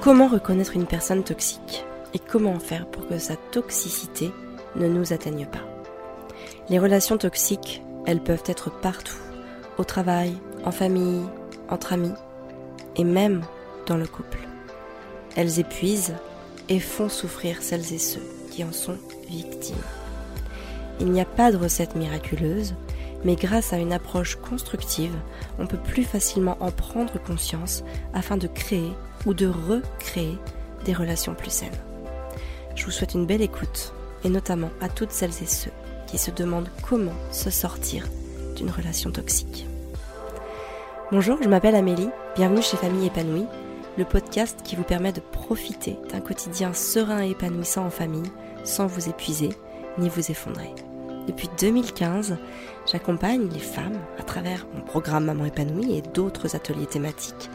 Comment 0.00 0.28
reconnaître 0.28 0.76
une 0.76 0.86
personne 0.86 1.24
toxique 1.24 1.84
et 2.12 2.18
comment 2.18 2.58
faire 2.58 2.86
pour 2.86 3.08
que 3.08 3.18
sa 3.18 3.36
toxicité 3.36 4.32
ne 4.76 4.88
nous 4.88 5.12
atteigne 5.12 5.46
pas? 5.46 5.64
Les 6.68 6.78
relations 6.78 7.18
toxiques, 7.18 7.82
elles 8.06 8.22
peuvent 8.22 8.44
être 8.46 8.70
partout, 8.70 9.16
au 9.78 9.84
travail, 9.84 10.34
en 10.64 10.70
famille, 10.70 11.24
entre 11.68 11.92
amis 11.92 12.14
et 12.96 13.04
même 13.04 13.42
dans 13.86 13.96
le 13.96 14.06
couple. 14.06 14.38
Elles 15.36 15.58
épuisent 15.58 16.14
et 16.68 16.80
font 16.80 17.08
souffrir 17.08 17.62
celles 17.62 17.92
et 17.92 17.98
ceux 17.98 18.22
qui 18.50 18.64
en 18.64 18.72
sont 18.72 18.96
victimes. 19.28 19.76
Il 21.00 21.10
n'y 21.10 21.20
a 21.20 21.26
pas 21.26 21.50
de 21.50 21.56
recette 21.56 21.96
miraculeuse, 21.96 22.74
mais 23.24 23.36
grâce 23.36 23.72
à 23.72 23.78
une 23.78 23.92
approche 23.92 24.36
constructive, 24.36 25.14
on 25.58 25.66
peut 25.66 25.78
plus 25.78 26.04
facilement 26.04 26.56
en 26.60 26.70
prendre 26.70 27.20
conscience 27.22 27.82
afin 28.12 28.36
de 28.36 28.46
créer 28.46 28.92
ou 29.26 29.34
de 29.34 29.46
recréer 29.46 30.38
des 30.84 30.92
relations 30.92 31.34
plus 31.34 31.50
saines. 31.50 31.70
Je 32.74 32.84
vous 32.84 32.90
souhaite 32.90 33.14
une 33.14 33.26
belle 33.26 33.42
écoute, 33.42 33.92
et 34.24 34.28
notamment 34.28 34.70
à 34.80 34.88
toutes 34.88 35.12
celles 35.12 35.42
et 35.42 35.46
ceux 35.46 35.70
qui 36.06 36.18
se 36.18 36.30
demandent 36.30 36.70
comment 36.88 37.14
se 37.30 37.50
sortir 37.50 38.06
d'une 38.56 38.70
relation 38.70 39.10
toxique. 39.10 39.66
Bonjour, 41.12 41.38
je 41.42 41.48
m'appelle 41.48 41.74
Amélie, 41.74 42.08
bienvenue 42.34 42.62
chez 42.62 42.76
Famille 42.76 43.06
épanouie, 43.06 43.46
le 43.96 44.04
podcast 44.04 44.60
qui 44.64 44.74
vous 44.74 44.82
permet 44.82 45.12
de 45.12 45.20
profiter 45.20 45.96
d'un 46.10 46.20
quotidien 46.20 46.72
serein 46.72 47.22
et 47.22 47.30
épanouissant 47.30 47.86
en 47.86 47.90
famille 47.90 48.30
sans 48.64 48.86
vous 48.86 49.08
épuiser 49.08 49.50
ni 49.98 50.08
vous 50.08 50.30
effondrer. 50.30 50.74
Depuis 51.26 51.48
2015, 51.58 52.36
j'accompagne 52.90 53.48
les 53.48 53.60
femmes 53.60 53.98
à 54.18 54.22
travers 54.22 54.66
mon 54.74 54.80
programme 54.80 55.26
Maman 55.26 55.46
épanouie 55.46 55.96
et 55.96 56.02
d'autres 56.02 56.56
ateliers 56.56 56.86
thématiques 56.86 57.50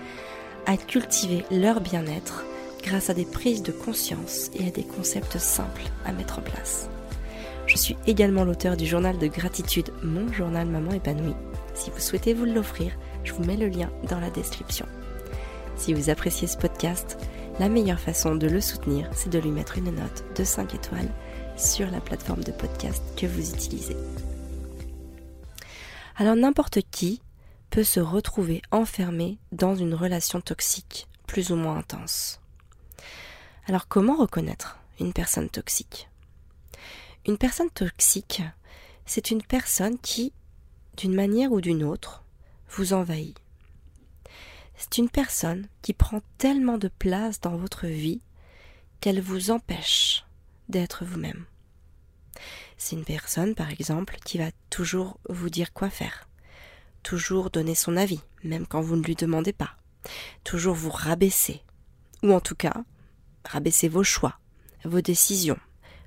à 0.66 0.78
cultiver 0.78 1.46
leur 1.52 1.82
bien-être 1.82 2.46
grâce 2.84 3.10
à 3.10 3.14
des 3.14 3.26
prises 3.26 3.64
de 3.64 3.72
conscience 3.72 4.50
et 4.54 4.68
à 4.68 4.72
des 4.72 4.84
concepts 4.84 5.38
simples 5.38 5.84
à 6.06 6.12
mettre 6.12 6.40
en 6.40 6.42
place. 6.42 6.90
Je 7.68 7.78
suis 7.78 7.98
également 8.08 8.44
l'auteur 8.44 8.78
du 8.78 8.86
journal 8.86 9.18
de 9.18 9.28
gratitude 9.28 9.92
Mon 10.02 10.32
journal 10.34 10.68
Maman 10.68 10.92
épanouie. 10.92 11.36
Si 11.76 11.92
vous 11.92 12.00
souhaitez 12.00 12.34
vous 12.34 12.46
l'offrir, 12.46 12.92
je 13.24 13.34
vous 13.34 13.44
mets 13.44 13.58
le 13.58 13.68
lien 13.68 13.92
dans 14.10 14.20
la 14.20 14.32
description. 14.32 14.86
Si 15.76 15.94
vous 15.94 16.10
appréciez 16.10 16.48
ce 16.48 16.58
podcast, 16.58 17.18
la 17.60 17.70
meilleure 17.70 18.00
façon 18.00 18.36
de 18.36 18.48
le 18.48 18.62
soutenir, 18.62 19.10
c'est 19.14 19.30
de 19.30 19.40
lui 19.40 19.52
mettre 19.52 19.78
une 19.78 19.92
note 19.92 20.24
de 20.36 20.44
5 20.44 20.74
étoiles 20.74 21.12
sur 21.58 21.92
la 21.92 22.00
plateforme 22.00 22.44
de 22.44 22.52
podcast 22.52 23.04
que 23.18 23.28
vous 23.28 23.52
utilisez. 23.52 23.98
Alors 26.18 26.36
n'importe 26.36 26.80
qui 26.90 27.22
peut 27.70 27.84
se 27.84 28.00
retrouver 28.00 28.62
enfermé 28.72 29.38
dans 29.52 29.76
une 29.76 29.94
relation 29.94 30.42
toxique, 30.42 31.08
plus 31.28 31.52
ou 31.52 31.56
moins 31.56 31.78
intense. 31.78 32.42
Alors 33.68 33.88
comment 33.88 34.16
reconnaître 34.16 34.80
une 35.00 35.14
personne 35.14 35.50
toxique? 35.50 36.10
Une 37.28 37.38
personne 37.38 37.70
toxique, 37.70 38.42
c'est 39.06 39.32
une 39.32 39.44
personne 39.44 40.00
qui, 40.00 40.34
d'une 40.98 41.14
manière 41.14 41.52
ou 41.52 41.62
d'une 41.62 41.84
autre, 41.84 42.24
vous 42.70 42.94
envahit. 42.94 43.38
C'est 44.76 44.98
une 44.98 45.10
personne 45.10 45.68
qui 45.82 45.94
prend 45.94 46.22
tellement 46.38 46.78
de 46.78 46.88
place 46.88 47.42
dans 47.42 47.58
votre 47.58 47.86
vie 47.86 48.22
qu'elle 49.02 49.22
vous 49.22 49.52
empêche 49.52 50.26
d'être 50.70 51.04
vous-même. 51.06 51.46
C'est 52.78 52.96
une 52.96 53.06
personne, 53.06 53.56
par 53.56 53.70
exemple, 53.70 54.16
qui 54.24 54.38
va 54.38 54.52
toujours 54.70 55.20
vous 55.28 55.50
dire 55.50 55.74
quoi 55.74 55.90
faire, 55.90 56.30
toujours 57.04 57.50
donner 57.50 57.76
son 57.76 57.98
avis, 57.98 58.22
même 58.44 58.68
quand 58.68 58.82
vous 58.82 58.96
ne 58.96 59.04
lui 59.04 59.16
demandez 59.16 59.54
pas, 59.54 59.76
toujours 60.44 60.76
vous 60.76 60.90
rabaisser, 60.90 61.62
ou 62.24 62.34
en 62.34 62.40
tout 62.40 62.56
cas, 62.56 62.84
rabaisser 63.46 63.88
vos 63.88 64.04
choix, 64.04 64.40
vos 64.86 65.02
décisions, 65.02 65.60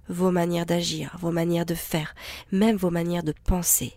vos 0.08 0.30
manières 0.30 0.66
d'agir, 0.66 1.16
vos 1.19 1.31
manières 1.31 1.66
de 1.66 1.75
faire, 1.75 2.14
même 2.50 2.76
vos 2.76 2.91
manières 2.91 3.22
de 3.22 3.34
penser. 3.44 3.94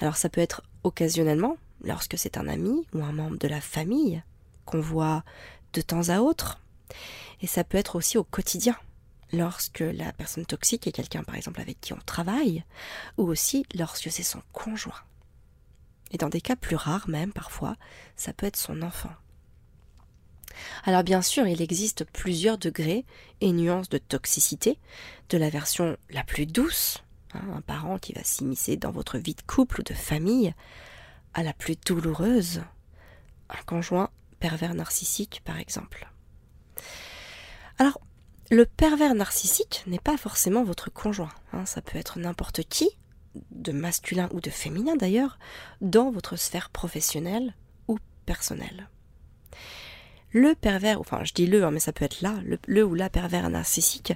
Alors 0.00 0.16
ça 0.16 0.28
peut 0.28 0.40
être 0.40 0.62
occasionnellement, 0.84 1.56
lorsque 1.82 2.18
c'est 2.18 2.36
un 2.36 2.48
ami 2.48 2.86
ou 2.92 3.02
un 3.02 3.12
membre 3.12 3.38
de 3.38 3.48
la 3.48 3.60
famille 3.60 4.22
qu'on 4.64 4.80
voit 4.80 5.24
de 5.72 5.80
temps 5.80 6.08
à 6.08 6.20
autre, 6.20 6.60
et 7.40 7.46
ça 7.46 7.64
peut 7.64 7.78
être 7.78 7.96
aussi 7.96 8.18
au 8.18 8.24
quotidien, 8.24 8.76
lorsque 9.32 9.80
la 9.80 10.12
personne 10.12 10.46
toxique 10.46 10.86
est 10.86 10.92
quelqu'un 10.92 11.22
par 11.22 11.34
exemple 11.34 11.60
avec 11.60 11.80
qui 11.80 11.92
on 11.92 12.00
travaille, 12.04 12.64
ou 13.18 13.24
aussi 13.24 13.66
lorsque 13.74 14.10
c'est 14.10 14.22
son 14.22 14.42
conjoint. 14.52 15.00
Et 16.12 16.18
dans 16.18 16.28
des 16.28 16.40
cas 16.40 16.56
plus 16.56 16.76
rares 16.76 17.08
même 17.08 17.32
parfois, 17.32 17.76
ça 18.16 18.32
peut 18.32 18.46
être 18.46 18.56
son 18.56 18.82
enfant. 18.82 19.10
Alors 20.84 21.02
bien 21.02 21.22
sûr, 21.22 21.46
il 21.46 21.60
existe 21.60 22.04
plusieurs 22.04 22.58
degrés 22.58 23.04
et 23.40 23.52
nuances 23.52 23.88
de 23.88 23.98
toxicité, 23.98 24.78
de 25.28 25.38
la 25.38 25.50
version 25.50 25.96
la 26.10 26.24
plus 26.24 26.46
douce, 26.46 27.02
hein, 27.34 27.42
un 27.54 27.60
parent 27.60 27.98
qui 27.98 28.12
va 28.12 28.24
s'immiscer 28.24 28.76
dans 28.76 28.92
votre 28.92 29.18
vie 29.18 29.34
de 29.34 29.42
couple 29.42 29.80
ou 29.80 29.82
de 29.82 29.94
famille, 29.94 30.54
à 31.34 31.42
la 31.42 31.52
plus 31.52 31.76
douloureuse, 31.76 32.62
un 33.50 33.62
conjoint 33.66 34.10
pervers 34.40 34.74
narcissique 34.74 35.42
par 35.44 35.58
exemple. 35.58 36.10
Alors, 37.78 38.00
le 38.50 38.64
pervers 38.64 39.14
narcissique 39.14 39.82
n'est 39.86 39.98
pas 39.98 40.16
forcément 40.16 40.64
votre 40.64 40.90
conjoint, 40.90 41.32
hein. 41.52 41.66
ça 41.66 41.82
peut 41.82 41.98
être 41.98 42.18
n'importe 42.18 42.62
qui, 42.62 42.88
de 43.50 43.72
masculin 43.72 44.28
ou 44.32 44.40
de 44.40 44.50
féminin 44.50 44.96
d'ailleurs, 44.96 45.38
dans 45.80 46.10
votre 46.10 46.36
sphère 46.36 46.70
professionnelle 46.70 47.54
ou 47.88 47.98
personnelle. 48.24 48.88
Le 50.32 50.54
pervers, 50.54 51.00
enfin 51.00 51.24
je 51.24 51.32
dis 51.32 51.46
le, 51.46 51.64
hein, 51.64 51.70
mais 51.70 51.80
ça 51.80 51.92
peut 51.92 52.04
être 52.04 52.20
là, 52.20 52.34
le, 52.44 52.58
le 52.66 52.84
ou 52.84 52.94
la 52.94 53.08
pervers 53.08 53.48
narcissique, 53.48 54.12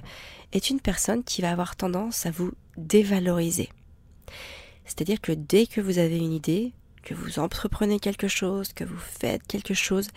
est 0.51 0.69
une 0.69 0.79
personne 0.79 1.23
qui 1.23 1.41
va 1.41 1.51
avoir 1.51 1.75
tendance 1.75 2.25
à 2.25 2.31
vous 2.31 2.51
dévaloriser. 2.77 3.69
C'est-à-dire 4.85 5.21
que 5.21 5.31
dès 5.31 5.67
que 5.67 5.81
vous 5.81 5.99
avez 5.99 6.17
une 6.17 6.33
idée, 6.33 6.73
que 7.03 7.13
vous 7.13 7.39
entreprenez 7.39 7.99
quelque 7.99 8.27
chose, 8.27 8.73
que 8.73 8.83
vous 8.83 8.97
faites 8.97 9.45
quelque 9.47 9.73
chose, 9.73 10.09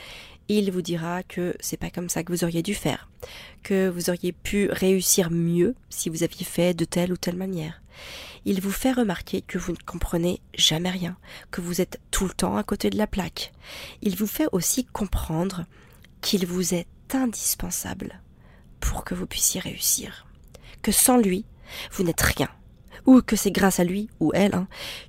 il 0.48 0.70
vous 0.70 0.82
dira 0.82 1.22
que 1.22 1.54
c'est 1.60 1.78
pas 1.78 1.90
comme 1.90 2.08
ça 2.08 2.22
que 2.22 2.32
vous 2.32 2.44
auriez 2.44 2.62
dû 2.62 2.74
faire, 2.74 3.08
que 3.62 3.88
vous 3.88 4.10
auriez 4.10 4.32
pu 4.32 4.68
réussir 4.70 5.30
mieux 5.30 5.74
si 5.88 6.10
vous 6.10 6.22
aviez 6.22 6.44
fait 6.44 6.74
de 6.74 6.84
telle 6.84 7.12
ou 7.12 7.16
telle 7.16 7.36
manière. 7.36 7.82
Il 8.46 8.60
vous 8.60 8.70
fait 8.70 8.92
remarquer 8.92 9.40
que 9.40 9.58
vous 9.58 9.72
ne 9.72 9.78
comprenez 9.86 10.40
jamais 10.54 10.90
rien, 10.90 11.16
que 11.50 11.60
vous 11.60 11.80
êtes 11.80 12.00
tout 12.10 12.26
le 12.26 12.34
temps 12.34 12.56
à 12.56 12.62
côté 12.62 12.90
de 12.90 12.98
la 12.98 13.06
plaque. 13.06 13.52
Il 14.02 14.16
vous 14.16 14.26
fait 14.26 14.48
aussi 14.52 14.84
comprendre 14.84 15.64
qu'il 16.20 16.46
vous 16.46 16.74
est 16.74 16.86
indispensable 17.12 18.20
pour 18.80 19.04
que 19.04 19.14
vous 19.14 19.26
puissiez 19.26 19.60
réussir, 19.60 20.26
que 20.82 20.92
sans 20.92 21.16
lui, 21.16 21.46
vous 21.92 22.02
n'êtes 22.02 22.20
rien, 22.20 22.50
ou 23.06 23.22
que 23.22 23.36
c'est 23.36 23.50
grâce 23.50 23.80
à 23.80 23.84
lui 23.84 24.10
ou 24.20 24.30
elle 24.34 24.54
hein, 24.54 24.68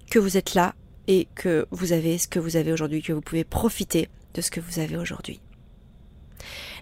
que 0.09 0.19
vous 0.19 0.37
êtes 0.37 0.53
là 0.53 0.75
et 1.07 1.27
que 1.35 1.67
vous 1.71 1.91
avez 1.91 2.17
ce 2.17 2.27
que 2.27 2.39
vous 2.39 2.55
avez 2.55 2.71
aujourd'hui, 2.71 3.01
que 3.01 3.13
vous 3.13 3.21
pouvez 3.21 3.43
profiter 3.43 4.09
de 4.33 4.41
ce 4.41 4.51
que 4.51 4.59
vous 4.59 4.79
avez 4.79 4.97
aujourd'hui. 4.97 5.41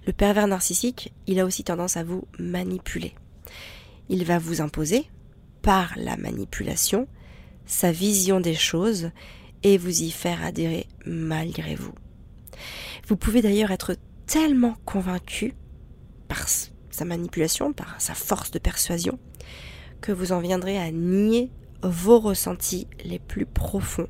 Le 0.06 0.14
pervers 0.14 0.48
narcissique, 0.48 1.14
il 1.28 1.40
a 1.40 1.46
aussi 1.46 1.64
tendance 1.64 1.98
à 1.98 2.04
vous 2.04 2.28
manipuler. 2.38 3.16
Il 4.10 4.26
va 4.26 4.38
vous 4.38 4.62
imposer, 4.62 5.10
par 5.64 5.94
la 5.96 6.18
manipulation, 6.18 7.08
sa 7.66 7.92
vision 7.92 8.40
des 8.40 8.54
choses 8.54 9.10
et 9.64 9.80
vous 9.80 10.04
y 10.04 10.12
faire 10.12 10.44
adhérer 10.44 10.86
malgré 11.06 11.74
vous. 11.74 11.94
Vous 13.08 13.18
pouvez 13.18 13.42
d'ailleurs 13.42 13.72
être 13.72 13.96
tellement 14.28 14.76
convaincu 14.86 15.56
par 16.28 16.48
sa 16.48 17.06
manipulation, 17.06 17.74
par 17.74 18.00
sa 18.00 18.14
force 18.14 18.52
de 18.52 18.60
persuasion, 18.60 19.18
que 20.02 20.12
vous 20.12 20.34
en 20.34 20.42
viendrez 20.42 20.78
à 20.78 20.92
nier 20.92 21.50
vos 21.82 22.20
ressentis 22.20 22.88
les 23.04 23.20
plus 23.20 23.46
profonds 23.46 24.10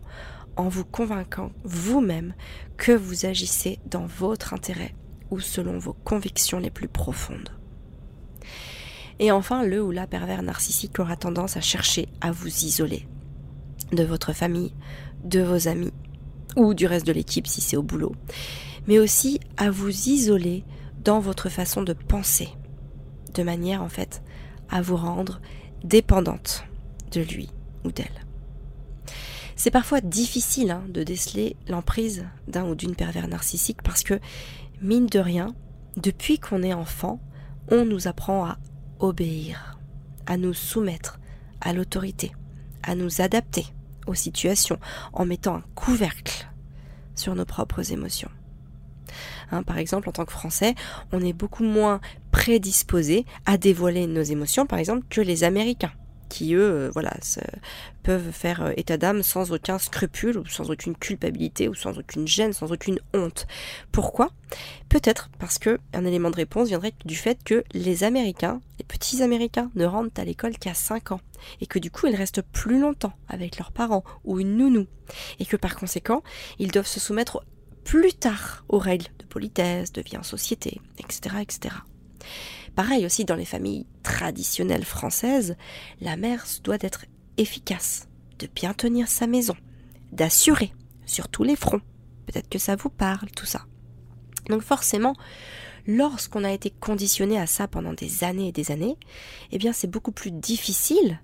en 0.55 0.69
vous 0.69 0.85
convainquant 0.85 1.51
vous-même 1.63 2.33
que 2.77 2.91
vous 2.91 3.25
agissez 3.25 3.79
dans 3.85 4.05
votre 4.05 4.53
intérêt 4.53 4.95
ou 5.31 5.39
selon 5.39 5.77
vos 5.77 5.93
convictions 5.93 6.59
les 6.59 6.69
plus 6.69 6.87
profondes. 6.87 7.49
Et 9.19 9.31
enfin, 9.31 9.63
le 9.63 9.81
ou 9.81 9.91
la 9.91 10.07
pervers 10.07 10.43
narcissique 10.43 10.99
aura 10.99 11.15
tendance 11.15 11.57
à 11.57 11.61
chercher 11.61 12.07
à 12.21 12.31
vous 12.31 12.47
isoler 12.47 13.07
de 13.91 14.03
votre 14.03 14.33
famille, 14.33 14.73
de 15.23 15.41
vos 15.41 15.67
amis 15.67 15.93
ou 16.55 16.73
du 16.73 16.85
reste 16.85 17.07
de 17.07 17.13
l'équipe 17.13 17.47
si 17.47 17.61
c'est 17.61 17.77
au 17.77 17.83
boulot, 17.83 18.15
mais 18.87 18.99
aussi 18.99 19.39
à 19.57 19.71
vous 19.71 19.89
isoler 19.89 20.63
dans 21.03 21.19
votre 21.19 21.49
façon 21.49 21.81
de 21.81 21.93
penser, 21.93 22.49
de 23.33 23.43
manière 23.43 23.81
en 23.81 23.89
fait 23.89 24.21
à 24.69 24.81
vous 24.81 24.95
rendre 24.97 25.41
dépendante 25.83 26.65
de 27.11 27.21
lui 27.21 27.49
ou 27.83 27.91
d'elle. 27.91 28.23
C'est 29.55 29.71
parfois 29.71 30.01
difficile 30.01 30.71
hein, 30.71 30.83
de 30.89 31.03
déceler 31.03 31.55
l'emprise 31.67 32.25
d'un 32.47 32.65
ou 32.65 32.75
d'une 32.75 32.95
pervers 32.95 33.27
narcissique 33.27 33.81
parce 33.83 34.03
que, 34.03 34.19
mine 34.81 35.05
de 35.07 35.19
rien, 35.19 35.53
depuis 35.95 36.39
qu'on 36.39 36.63
est 36.63 36.73
enfant, 36.73 37.19
on 37.69 37.85
nous 37.85 38.07
apprend 38.07 38.45
à 38.45 38.57
obéir, 39.03 39.77
à 40.25 40.37
nous 40.37 40.53
soumettre 40.53 41.19
à 41.61 41.73
l'autorité, 41.73 42.31
à 42.81 42.95
nous 42.95 43.21
adapter 43.21 43.65
aux 44.07 44.15
situations 44.15 44.79
en 45.13 45.25
mettant 45.25 45.55
un 45.55 45.63
couvercle 45.75 46.47
sur 47.15 47.35
nos 47.35 47.45
propres 47.45 47.91
émotions. 47.91 48.31
Hein, 49.51 49.63
par 49.63 49.77
exemple, 49.77 50.09
en 50.09 50.13
tant 50.13 50.25
que 50.25 50.31
Français, 50.31 50.75
on 51.11 51.21
est 51.21 51.33
beaucoup 51.33 51.63
moins 51.63 52.01
prédisposé 52.31 53.25
à 53.45 53.57
dévoiler 53.57 54.07
nos 54.07 54.23
émotions, 54.23 54.65
par 54.65 54.79
exemple, 54.79 55.05
que 55.09 55.21
les 55.21 55.43
Américains 55.43 55.91
qui 56.33 56.55
eux, 56.55 56.61
euh, 56.63 56.89
voilà, 56.91 57.13
peuvent 58.01 58.31
faire 58.31 58.63
euh, 58.63 58.71
état 58.75 58.97
d'âme 58.97 59.21
sans 59.21 59.51
aucun 59.51 59.77
scrupule 59.77 60.39
ou 60.39 60.47
sans 60.47 60.71
aucune 60.71 60.95
culpabilité 60.95 61.67
ou 61.67 61.75
sans 61.75 61.99
aucune 61.99 62.27
gêne, 62.27 62.53
sans 62.53 62.71
aucune 62.71 62.99
honte. 63.13 63.45
Pourquoi? 63.91 64.31
Peut-être 64.89 65.29
parce 65.37 65.59
que 65.59 65.77
un 65.93 66.05
élément 66.05 66.31
de 66.31 66.35
réponse 66.35 66.69
viendrait 66.69 66.95
du 67.05 67.15
fait 67.15 67.37
que 67.43 67.63
les 67.73 68.03
Américains, 68.03 68.61
les 68.79 68.83
petits 68.83 69.21
Américains, 69.21 69.69
ne 69.75 69.85
rentrent 69.85 70.19
à 70.19 70.25
l'école 70.25 70.57
qu'à 70.57 70.73
5 70.73 71.11
ans 71.11 71.21
et 71.61 71.67
que 71.67 71.77
du 71.77 71.91
coup 71.91 72.07
ils 72.07 72.15
restent 72.15 72.41
plus 72.41 72.79
longtemps 72.79 73.13
avec 73.27 73.59
leurs 73.59 73.71
parents 73.71 74.03
ou 74.23 74.39
une 74.39 74.57
nounou 74.57 74.87
et 75.39 75.45
que 75.45 75.57
par 75.57 75.75
conséquent 75.75 76.23
ils 76.57 76.71
doivent 76.71 76.87
se 76.87 76.99
soumettre 76.99 77.45
plus 77.83 78.13
tard 78.13 78.65
aux 78.69 78.79
règles 78.79 79.11
de 79.19 79.25
politesse, 79.25 79.91
de 79.91 80.01
vie 80.01 80.17
en 80.17 80.23
société, 80.23 80.81
etc., 80.97 81.35
etc. 81.41 81.75
Pareil 82.75 83.05
aussi 83.05 83.25
dans 83.25 83.35
les 83.35 83.45
familles 83.45 83.85
traditionnelles 84.01 84.85
françaises, 84.85 85.55
la 86.01 86.17
mère 86.17 86.45
doit 86.63 86.77
être 86.81 87.05
efficace, 87.37 88.07
de 88.39 88.47
bien 88.47 88.73
tenir 88.73 89.07
sa 89.07 89.27
maison, 89.27 89.55
d'assurer 90.11 90.73
sur 91.05 91.27
tous 91.27 91.43
les 91.43 91.55
fronts. 91.55 91.81
Peut-être 92.25 92.49
que 92.49 92.59
ça 92.59 92.75
vous 92.75 92.89
parle, 92.89 93.29
tout 93.31 93.45
ça. 93.45 93.65
Donc 94.49 94.61
forcément, 94.61 95.15
lorsqu'on 95.85 96.43
a 96.43 96.51
été 96.51 96.71
conditionné 96.71 97.39
à 97.39 97.47
ça 97.47 97.67
pendant 97.67 97.93
des 97.93 98.23
années 98.23 98.49
et 98.49 98.51
des 98.51 98.71
années, 98.71 98.97
eh 99.51 99.57
bien 99.57 99.73
c'est 99.73 99.89
beaucoup 99.89 100.11
plus 100.11 100.31
difficile 100.31 101.19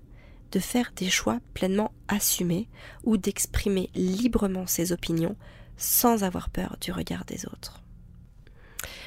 de 0.52 0.58
faire 0.58 0.92
des 0.96 1.10
choix 1.10 1.38
pleinement 1.54 1.92
assumés 2.08 2.68
ou 3.04 3.16
d'exprimer 3.16 3.90
librement 3.94 4.66
ses 4.66 4.92
opinions 4.92 5.36
sans 5.76 6.24
avoir 6.24 6.50
peur 6.50 6.76
du 6.80 6.92
regard 6.92 7.24
des 7.24 7.46
autres. 7.46 7.82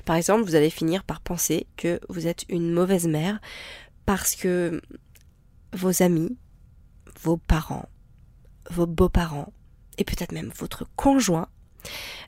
Par 0.05 0.15
exemple, 0.15 0.43
vous 0.43 0.55
allez 0.55 0.69
finir 0.69 1.03
par 1.03 1.21
penser 1.21 1.67
que 1.77 1.99
vous 2.09 2.27
êtes 2.27 2.45
une 2.49 2.71
mauvaise 2.71 3.07
mère 3.07 3.39
parce 4.05 4.35
que 4.35 4.81
vos 5.73 6.03
amis, 6.03 6.37
vos 7.21 7.37
parents, 7.37 7.87
vos 8.69 8.85
beaux-parents 8.85 9.53
et 9.97 10.03
peut-être 10.03 10.31
même 10.31 10.51
votre 10.57 10.87
conjoint 10.95 11.47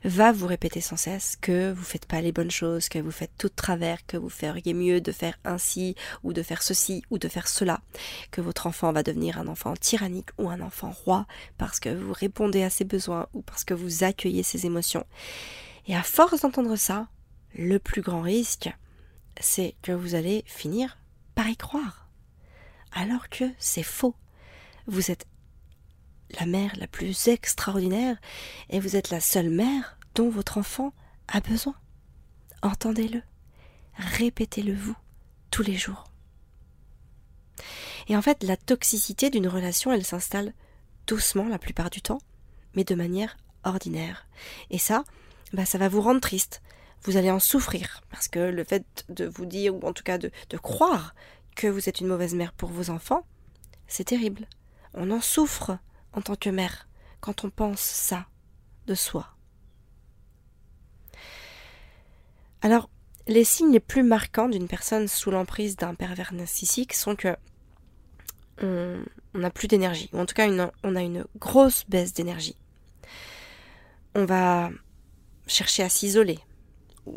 va 0.04 0.32
vous 0.32 0.46
répéter 0.46 0.80
sans 0.80 0.96
cesse 0.96 1.36
que 1.40 1.72
vous 1.72 1.82
faites 1.82 2.06
pas 2.06 2.20
les 2.20 2.32
bonnes 2.32 2.50
choses, 2.50 2.88
que 2.88 2.98
vous 2.98 3.10
faites 3.10 3.32
tout 3.38 3.48
de 3.48 3.54
travers, 3.54 4.04
que 4.06 4.16
vous 4.16 4.28
feriez 4.28 4.74
mieux 4.74 5.00
de 5.00 5.12
faire 5.12 5.38
ainsi 5.44 5.94
ou 6.22 6.32
de 6.32 6.42
faire 6.42 6.62
ceci 6.62 7.02
ou 7.10 7.18
de 7.18 7.28
faire 7.28 7.48
cela, 7.48 7.80
que 8.30 8.40
votre 8.40 8.66
enfant 8.66 8.92
va 8.92 9.02
devenir 9.02 9.38
un 9.38 9.48
enfant 9.48 9.74
tyrannique 9.74 10.28
ou 10.38 10.48
un 10.50 10.60
enfant 10.60 10.90
roi 10.90 11.26
parce 11.58 11.80
que 11.80 11.88
vous 11.88 12.12
répondez 12.12 12.62
à 12.62 12.70
ses 12.70 12.84
besoins 12.84 13.28
ou 13.32 13.42
parce 13.42 13.64
que 13.64 13.74
vous 13.74 14.04
accueillez 14.04 14.42
ses 14.42 14.66
émotions. 14.66 15.06
Et 15.86 15.96
à 15.96 16.02
force 16.02 16.40
d'entendre 16.40 16.76
ça, 16.76 17.08
le 17.56 17.78
plus 17.78 18.02
grand 18.02 18.22
risque, 18.22 18.70
c'est 19.40 19.74
que 19.82 19.92
vous 19.92 20.14
allez 20.14 20.44
finir 20.46 20.98
par 21.34 21.48
y 21.48 21.56
croire. 21.56 22.08
Alors 22.92 23.28
que 23.28 23.44
c'est 23.58 23.82
faux. 23.82 24.14
Vous 24.86 25.10
êtes 25.10 25.26
la 26.38 26.46
mère 26.46 26.72
la 26.76 26.86
plus 26.86 27.28
extraordinaire 27.28 28.16
et 28.70 28.80
vous 28.80 28.96
êtes 28.96 29.10
la 29.10 29.20
seule 29.20 29.50
mère 29.50 29.98
dont 30.14 30.28
votre 30.28 30.58
enfant 30.58 30.92
a 31.28 31.40
besoin. 31.40 31.74
Entendez-le. 32.62 33.22
Répétez-le 33.94 34.74
vous 34.74 34.96
tous 35.50 35.62
les 35.62 35.76
jours. 35.76 36.04
Et 38.08 38.16
en 38.16 38.22
fait, 38.22 38.42
la 38.42 38.56
toxicité 38.56 39.30
d'une 39.30 39.48
relation, 39.48 39.92
elle 39.92 40.04
s'installe 40.04 40.52
doucement 41.06 41.48
la 41.48 41.58
plupart 41.58 41.90
du 41.90 42.02
temps, 42.02 42.20
mais 42.74 42.84
de 42.84 42.94
manière 42.94 43.36
ordinaire. 43.64 44.26
Et 44.70 44.78
ça, 44.78 45.04
bah, 45.52 45.64
ça 45.64 45.78
va 45.78 45.88
vous 45.88 46.02
rendre 46.02 46.20
triste, 46.20 46.62
vous 47.02 47.16
allez 47.16 47.30
en 47.30 47.38
souffrir, 47.38 48.02
parce 48.10 48.28
que 48.28 48.38
le 48.38 48.64
fait 48.64 49.04
de 49.08 49.26
vous 49.26 49.46
dire, 49.46 49.74
ou 49.74 49.86
en 49.86 49.92
tout 49.92 50.02
cas 50.02 50.18
de, 50.18 50.30
croire 50.56 51.14
que 51.54 51.66
vous 51.66 51.88
êtes 51.88 52.00
une 52.00 52.08
mauvaise 52.08 52.34
mère 52.34 52.52
pour 52.52 52.70
vos 52.70 52.90
enfants, 52.90 53.24
c'est 53.86 54.04
terrible. 54.04 54.46
On 54.94 55.10
en 55.10 55.20
souffre 55.20 55.78
en 56.12 56.22
tant 56.22 56.36
que 56.36 56.50
mère 56.50 56.88
quand 57.20 57.44
on 57.44 57.50
pense 57.50 57.80
ça 57.80 58.26
de 58.86 58.94
soi. 58.94 59.28
Alors, 62.62 62.90
les 63.26 63.44
signes 63.44 63.72
les 63.72 63.80
plus 63.80 64.02
marquants 64.02 64.48
d'une 64.48 64.68
personne 64.68 65.08
sous 65.08 65.30
l'emprise 65.30 65.76
d'un 65.76 65.94
pervers 65.94 66.32
narcissique 66.32 66.94
sont 66.94 67.16
que 67.16 67.36
on 68.62 69.04
n'a 69.34 69.50
plus 69.50 69.68
d'énergie, 69.68 70.08
ou 70.12 70.18
en 70.18 70.24
tout 70.24 70.34
cas 70.34 70.48
on 70.82 70.96
a 70.96 71.02
une 71.02 71.26
grosse 71.38 71.84
baisse 71.88 72.14
d'énergie. 72.14 72.56
On 74.14 74.24
va 74.24 74.70
chercher 75.46 75.82
à 75.82 75.90
s'isoler, 75.90 76.38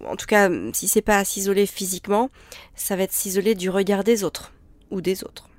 en 0.06 0.16
tout 0.16 0.26
cas, 0.26 0.50
si 0.74 0.88
c'est 0.88 1.02
pas 1.02 1.18
à 1.18 1.26
s'isoler 1.26 1.66
physiquement, 1.66 2.30
ça 2.76 2.96
va 2.96 3.04
être 3.04 3.14
s'isoler 3.14 3.56
du 3.56 3.70
regard 3.70 4.04
des 4.04 4.24
autres 4.24 4.54
ou 4.92 5.02
des 5.02 5.24
autres. 5.24 5.50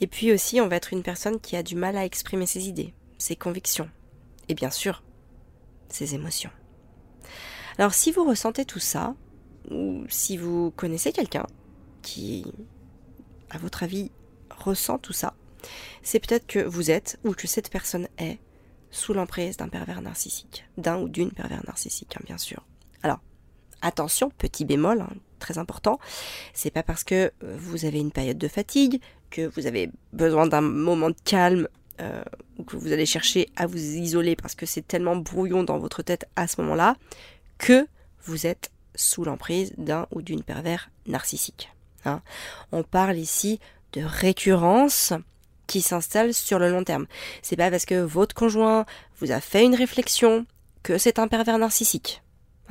Et 0.00 0.06
puis 0.06 0.32
aussi, 0.32 0.60
on 0.60 0.68
va 0.68 0.76
être 0.76 0.92
une 0.92 1.02
personne 1.02 1.40
qui 1.40 1.56
a 1.56 1.62
du 1.62 1.76
mal 1.76 1.96
à 1.96 2.04
exprimer 2.04 2.46
ses 2.46 2.68
idées, 2.68 2.94
ses 3.18 3.36
convictions, 3.36 3.88
et 4.48 4.54
bien 4.54 4.70
sûr, 4.70 5.02
ses 5.88 6.14
émotions. 6.14 6.50
Alors 7.78 7.94
si 7.94 8.12
vous 8.12 8.24
ressentez 8.24 8.64
tout 8.64 8.78
ça, 8.78 9.14
ou 9.70 10.04
si 10.08 10.36
vous 10.36 10.72
connaissez 10.72 11.12
quelqu'un 11.12 11.46
qui, 12.02 12.44
à 13.50 13.58
votre 13.58 13.84
avis, 13.84 14.10
ressent 14.50 14.98
tout 14.98 15.12
ça, 15.12 15.34
c'est 16.02 16.18
peut-être 16.18 16.46
que 16.46 16.58
vous 16.58 16.90
êtes, 16.90 17.18
ou 17.24 17.32
que 17.32 17.46
cette 17.46 17.70
personne 17.70 18.08
est, 18.18 18.38
sous 18.90 19.14
l'emprise 19.14 19.56
d'un 19.56 19.68
pervers 19.68 20.02
narcissique, 20.02 20.66
d'un 20.76 21.00
ou 21.00 21.08
d'une 21.08 21.30
pervers 21.30 21.64
narcissique, 21.66 22.16
hein, 22.16 22.22
bien 22.26 22.38
sûr. 22.38 22.66
Alors, 23.02 23.20
attention, 23.82 24.30
petit 24.38 24.64
bémol, 24.64 25.00
hein, 25.00 25.10
très 25.38 25.58
important, 25.58 25.98
c'est 26.54 26.70
pas 26.70 26.82
parce 26.82 27.04
que 27.04 27.32
euh, 27.44 27.56
vous 27.58 27.84
avez 27.84 28.00
une 28.00 28.12
période 28.12 28.38
de 28.38 28.48
fatigue, 28.48 29.00
que 29.30 29.50
vous 29.54 29.66
avez 29.66 29.90
besoin 30.12 30.46
d'un 30.46 30.60
moment 30.60 31.10
de 31.10 31.16
calme, 31.24 31.68
euh, 32.00 32.22
ou 32.58 32.64
que 32.64 32.76
vous 32.76 32.92
allez 32.92 33.06
chercher 33.06 33.48
à 33.56 33.66
vous 33.66 33.78
isoler 33.78 34.36
parce 34.36 34.54
que 34.54 34.66
c'est 34.66 34.86
tellement 34.86 35.16
brouillon 35.16 35.62
dans 35.62 35.78
votre 35.78 36.02
tête 36.02 36.26
à 36.36 36.46
ce 36.46 36.60
moment-là, 36.60 36.96
que 37.58 37.86
vous 38.24 38.46
êtes 38.46 38.70
sous 38.94 39.24
l'emprise 39.24 39.72
d'un 39.76 40.06
ou 40.12 40.22
d'une 40.22 40.42
pervers 40.42 40.90
narcissique. 41.06 41.70
Hein. 42.04 42.22
On 42.72 42.82
parle 42.82 43.16
ici 43.16 43.60
de 43.92 44.02
récurrence 44.02 45.12
qui 45.66 45.80
s'installe 45.80 46.34
sur 46.34 46.58
le 46.58 46.70
long 46.70 46.84
terme. 46.84 47.06
C'est 47.42 47.56
pas 47.56 47.70
parce 47.70 47.86
que 47.86 48.00
votre 48.02 48.34
conjoint 48.34 48.84
vous 49.20 49.32
a 49.32 49.40
fait 49.40 49.64
une 49.64 49.74
réflexion 49.74 50.46
que 50.82 50.98
c'est 50.98 51.18
un 51.18 51.28
pervers 51.28 51.58
narcissique. 51.58 52.21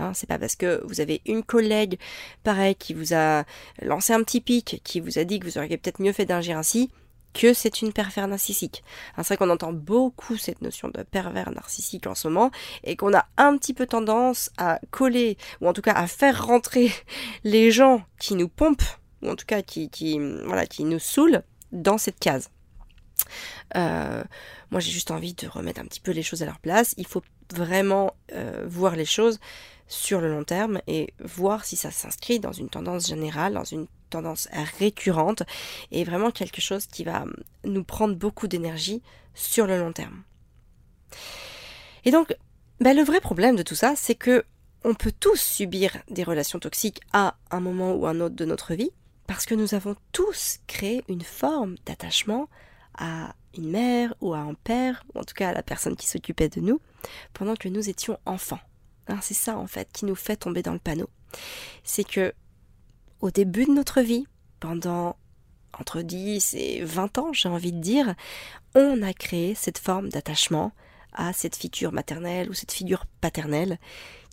Hein, 0.02 0.14
c'est 0.14 0.28
pas 0.28 0.40
parce 0.40 0.56
que 0.56 0.82
vous 0.86 1.00
avez 1.00 1.22
une 1.26 1.44
collègue, 1.44 2.00
pareil, 2.44 2.76
qui 2.76 2.94
vous 2.94 3.14
a 3.14 3.44
lancé 3.82 4.14
un 4.14 4.24
petit 4.24 4.42
pic, 4.42 4.82
qui 4.84 5.00
vous 5.00 5.20
a 5.20 5.24
dit 5.24 5.40
que 5.40 5.46
vous 5.46 5.58
auriez 5.58 5.78
peut-être 5.78 6.02
mieux 6.02 6.12
fait 6.12 6.26
d'agir 6.26 6.58
ainsi, 6.58 6.90
que 7.34 7.54
c'est 7.54 7.82
une 7.82 7.94
pervers 7.94 8.28
narcissique. 8.28 8.84
Hein, 9.16 9.24
c'est 9.24 9.36
vrai 9.36 9.38
qu'on 9.38 9.50
entend 9.52 9.74
beaucoup 9.74 10.38
cette 10.38 10.62
notion 10.62 10.90
de 10.90 11.04
pervers 11.04 11.52
narcissique 11.52 12.08
en 12.08 12.16
ce 12.16 12.28
moment, 12.28 12.52
et 12.84 12.96
qu'on 12.96 13.14
a 13.14 13.26
un 13.38 13.58
petit 13.58 13.74
peu 13.74 13.86
tendance 13.86 14.50
à 14.58 14.80
coller, 14.90 15.38
ou 15.62 15.68
en 15.68 15.74
tout 15.74 15.82
cas 15.82 15.94
à 15.94 16.08
faire 16.08 16.46
rentrer 16.46 16.92
les 17.44 17.72
gens 17.72 18.04
qui 18.20 18.36
nous 18.36 18.50
pompent, 18.50 18.82
ou 19.22 19.30
en 19.30 19.36
tout 19.36 19.46
cas 19.46 19.62
qui, 19.62 19.90
qui, 19.90 20.20
voilà, 20.46 20.66
qui 20.66 20.84
nous 20.84 21.00
saoulent, 21.00 21.44
dans 21.72 21.98
cette 21.98 22.20
case. 22.20 22.50
Euh, 23.76 24.24
moi 24.72 24.80
j'ai 24.80 24.92
juste 24.92 25.12
envie 25.12 25.34
de 25.34 25.48
remettre 25.48 25.82
un 25.82 25.86
petit 25.86 26.00
peu 26.00 26.12
les 26.12 26.24
choses 26.24 26.42
à 26.42 26.46
leur 26.46 26.60
place. 26.60 26.94
Il 26.98 27.06
faut 27.06 27.24
vraiment 27.54 28.16
euh, 28.32 28.66
voir 28.68 28.96
les 28.96 29.06
choses 29.06 29.40
sur 29.88 30.22
le 30.22 30.32
long 30.32 30.46
terme 30.46 30.82
et 30.88 31.14
voir 31.20 31.66
si 31.66 31.76
ça 31.76 31.92
s'inscrit 31.92 32.40
dans 32.40 32.54
une 32.54 32.70
tendance 32.70 33.08
générale, 33.08 33.54
dans 33.54 33.66
une 33.66 33.88
tendance 34.10 34.48
récurrente 34.80 35.44
et 35.92 36.04
vraiment 36.04 36.32
quelque 36.32 36.62
chose 36.62 36.88
qui 36.88 37.04
va 37.04 37.26
nous 37.66 37.84
prendre 37.84 38.16
beaucoup 38.16 38.48
d'énergie 38.48 39.02
sur 39.34 39.68
le 39.68 39.78
long 39.78 39.92
terme. 39.92 40.24
Et 42.06 42.12
donc, 42.12 42.36
bah, 42.80 42.94
le 42.94 43.04
vrai 43.04 43.20
problème 43.20 43.56
de 43.56 43.64
tout 43.64 43.76
ça, 43.76 43.94
c'est 43.96 44.16
que 44.16 44.44
on 44.84 44.96
peut 44.96 45.12
tous 45.12 45.40
subir 45.40 45.98
des 46.10 46.24
relations 46.24 46.60
toxiques 46.60 47.02
à 47.14 47.36
un 47.52 47.60
moment 47.60 47.94
ou 47.94 48.08
un 48.08 48.20
autre 48.20 48.36
de 48.36 48.46
notre 48.46 48.74
vie, 48.74 48.92
parce 49.28 49.46
que 49.46 49.54
nous 49.54 49.76
avons 49.76 49.96
tous 50.12 50.58
créé 50.66 51.04
une 51.08 51.22
forme 51.22 51.76
d'attachement 51.86 52.50
à 52.98 53.36
une 53.58 53.70
mère 53.70 54.14
ou 54.22 54.34
à 54.34 54.40
un 54.40 54.54
père, 54.54 55.04
ou 55.14 55.20
en 55.20 55.24
tout 55.24 55.34
cas 55.34 55.50
à 55.50 55.54
la 55.54 55.64
personne 55.64 55.96
qui 55.96 56.08
s'occupait 56.08 56.50
de 56.50 56.62
nous, 56.62 56.80
pendant 57.34 57.56
que 57.56 57.68
nous 57.68 57.90
étions 57.90 58.20
enfants. 58.26 58.60
Hein, 59.08 59.20
c'est 59.22 59.34
ça 59.34 59.58
en 59.58 59.68
fait 59.68 59.90
qui 59.92 60.06
nous 60.06 60.16
fait 60.16 60.38
tomber 60.38 60.62
dans 60.62 60.74
le 60.74 60.80
panneau. 60.80 61.10
C'est 61.84 62.04
que 62.04 62.34
au 63.20 63.32
début 63.32 63.66
de 63.66 63.72
notre 63.72 64.02
vie, 64.02 64.26
pendant 64.60 65.16
entre 65.74 66.02
10 66.02 66.54
et 66.56 66.84
20 66.84 67.18
ans, 67.18 67.34
j'ai 67.34 67.50
envie 67.50 67.72
de 67.72 67.80
dire, 67.80 68.16
on 68.76 69.02
a 69.02 69.14
créé 69.14 69.56
cette 69.56 69.78
forme 69.78 70.10
d'attachement 70.10 70.74
à 71.14 71.34
cette 71.34 71.56
figure 71.56 71.92
maternelle 71.92 72.50
ou 72.50 72.54
cette 72.54 72.72
figure 72.72 73.06
paternelle 73.22 73.80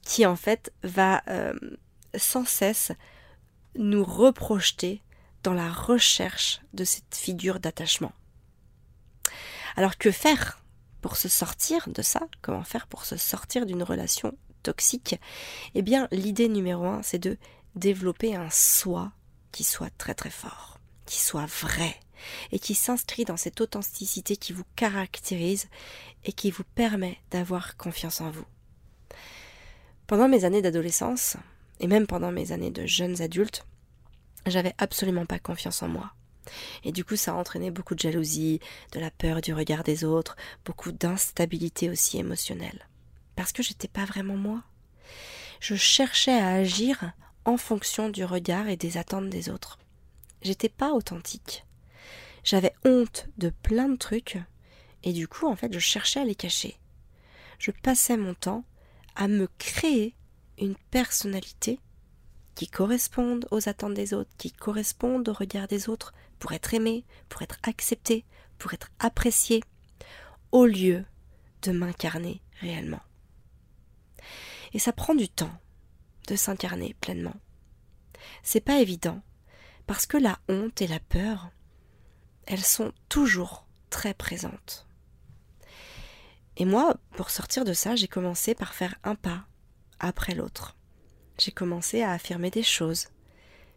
qui 0.03 0.27
en 0.27 0.37
fait 0.37 0.73
va 0.83 1.23
euh, 1.29 1.53
sans 2.17 2.45
cesse 2.45 2.93
nous 3.75 4.05
reprojeter 4.05 5.03
dans 5.43 5.55
la 5.55 5.71
recherche 5.71 6.61
de 6.73 6.85
cette 6.85 7.15
figure 7.15 7.61
d'attachement. 7.61 8.13
Alors 9.77 9.99
que 9.99 10.11
faire 10.11 10.63
pour 11.01 11.17
se 11.17 11.29
sortir 11.29 11.89
de 11.89 12.03
ça? 12.03 12.21
Comment 12.43 12.65
faire 12.65 12.87
pour 12.87 13.05
se 13.05 13.17
sortir 13.17 13.67
d'une 13.67 13.83
relation 13.83 14.37
toxique, 14.63 15.17
eh 15.75 15.83
bien 15.83 16.09
l'idée 16.11 16.49
numéro 16.49 16.85
un, 16.85 17.03
c'est 17.03 17.19
de 17.19 17.39
développer 17.75 18.35
un 18.35 18.51
soi 18.51 19.13
qui 19.53 19.65
soit 19.65 19.91
très 19.97 20.15
très 20.15 20.31
fort, 20.31 20.79
qui 21.07 21.21
soit 21.21 21.47
vrai 21.47 21.99
et 22.51 22.59
qui 22.59 22.75
s'inscrit 22.75 23.25
dans 23.25 23.37
cette 23.37 23.61
authenticité 23.61 24.37
qui 24.37 24.53
vous 24.53 24.65
caractérise 24.75 25.69
et 26.25 26.33
qui 26.33 26.51
vous 26.51 26.65
permet 26.75 27.19
d'avoir 27.31 27.77
confiance 27.77 28.21
en 28.21 28.31
vous. 28.31 28.45
Pendant 30.07 30.29
mes 30.29 30.45
années 30.45 30.63
d'adolescence, 30.63 31.37
et 31.81 31.87
même 31.87 32.07
pendant 32.07 32.33
mes 32.33 32.51
années 32.51 32.73
de 32.73 32.87
jeunes 32.87 33.23
adultes, 33.23 33.65
j'avais 34.47 34.75
absolument 34.79 35.27
pas 35.27 35.39
confiance 35.39 35.83
en 35.83 35.89
moi. 35.89 36.13
Et 36.85 36.93
du 36.93 37.05
coup, 37.05 37.17
ça 37.17 37.33
a 37.33 37.35
entraîné 37.35 37.71
beaucoup 37.71 37.95
de 37.95 38.01
jalousie, 38.01 38.61
de 38.93 39.01
la 39.01 39.11
peur 39.11 39.41
du 39.41 39.53
regard 39.53 39.85
des 39.85 40.05
autres, 40.05 40.37
beaucoup 40.65 40.93
d'instabilité 40.93 41.91
aussi 41.91 42.19
émotionnelle. 42.19 42.89
Parce 43.37 43.53
que 43.53 43.63
j'étais 43.63 43.89
pas 43.89 44.05
vraiment 44.05 44.37
moi. 44.37 44.63
Je 45.61 45.75
cherchais 45.75 46.39
à 46.39 46.49
agir 46.49 47.13
en 47.45 47.57
fonction 47.57 48.09
du 48.11 48.25
regard 48.25 48.69
et 48.69 48.77
des 48.77 48.97
attentes 48.97 49.31
des 49.31 49.49
autres. 49.49 49.79
J'étais 50.43 50.69
pas 50.69 50.93
authentique. 50.93 51.65
J'avais 52.45 52.75
honte 52.85 53.29
de 53.39 53.51
plein 53.51 53.89
de 53.89 53.97
trucs, 53.97 54.39
et 55.03 55.13
du 55.13 55.29
coup, 55.29 55.47
en 55.47 55.57
fait, 55.57 55.73
je 55.73 55.79
cherchais 55.79 56.21
à 56.21 56.25
les 56.25 56.35
cacher. 56.35 56.79
Je 57.59 57.71
passais 57.71 58.17
mon 58.17 58.35
temps 58.35 58.65
à 59.17 59.29
me 59.29 59.49
créer 59.59 60.15
une 60.59 60.77
personnalité 60.91 61.81
qui 62.59 62.67
corresponde 62.67 63.47
aux 63.53 63.69
attentes 63.69 63.95
des 63.95 64.15
autres, 64.15 64.33
qui 64.37 64.51
corresponde 64.51 65.29
au 65.29 65.33
regard 65.33 65.69
des 65.69 65.89
autres, 65.89 66.13
pour 66.41 66.51
être 66.51 66.75
aimé, 66.75 67.05
pour 67.29 67.43
être 67.43 67.57
accepté, 67.63 68.25
pour 68.59 68.75
être 68.75 68.91
apprécié, 68.99 69.63
au 70.51 70.67
lieu 70.67 71.05
de 71.63 71.71
m'incarner 71.71 72.43
réellement. 72.61 73.03
Et 74.73 74.81
ça 74.81 74.93
prend 74.93 75.15
du 75.15 75.29
temps 75.29 75.57
de 76.27 76.35
s'incarner 76.35 76.97
pleinement. 77.01 77.37
C'est 78.43 78.61
pas 78.61 78.81
évident, 78.81 79.23
parce 79.87 80.07
que 80.07 80.17
la 80.17 80.41
honte 80.49 80.83
et 80.83 80.89
la 80.89 80.99
peur, 80.99 81.53
elles 82.47 82.65
sont 82.65 82.93
toujours 83.09 83.69
très 83.89 84.15
présentes. 84.15 84.89
Et 86.57 86.65
moi, 86.65 86.97
pour 87.13 87.31
sortir 87.31 87.65
de 87.65 87.73
ça, 87.73 87.95
j'ai 87.95 88.09
commencé 88.09 88.57
par 88.57 88.75
faire 88.75 88.97
un 89.05 89.15
pas 89.15 89.47
après 90.01 90.35
l'autre. 90.35 90.75
J'ai 91.39 91.53
commencé 91.53 92.03
à 92.03 92.13
affirmer 92.13 92.51
des 92.51 92.63
choses, 92.63 93.09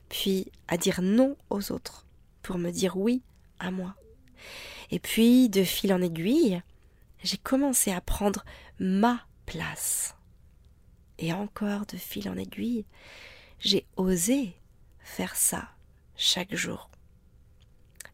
puis 0.09 0.51
à 0.67 0.77
dire 0.77 1.01
non 1.01 1.37
aux 1.49 1.71
autres, 1.71 2.05
pour 2.41 2.57
me 2.57 2.71
dire 2.71 2.97
oui 2.97 3.21
à 3.59 3.71
moi. 3.71 3.95
Et 4.89 4.99
puis, 4.99 5.47
de 5.47 5.63
fil 5.63 5.93
en 5.93 6.01
aiguille, 6.01 6.61
j'ai 7.23 7.37
commencé 7.37 7.91
à 7.91 8.01
prendre 8.01 8.43
ma 8.79 9.25
place. 9.45 10.15
Et 11.19 11.33
encore 11.33 11.85
de 11.85 11.97
fil 11.97 12.27
en 12.27 12.35
aiguille, 12.35 12.85
j'ai 13.59 13.85
osé 13.95 14.55
faire 14.99 15.35
ça 15.35 15.69
chaque 16.15 16.55
jour. 16.55 16.89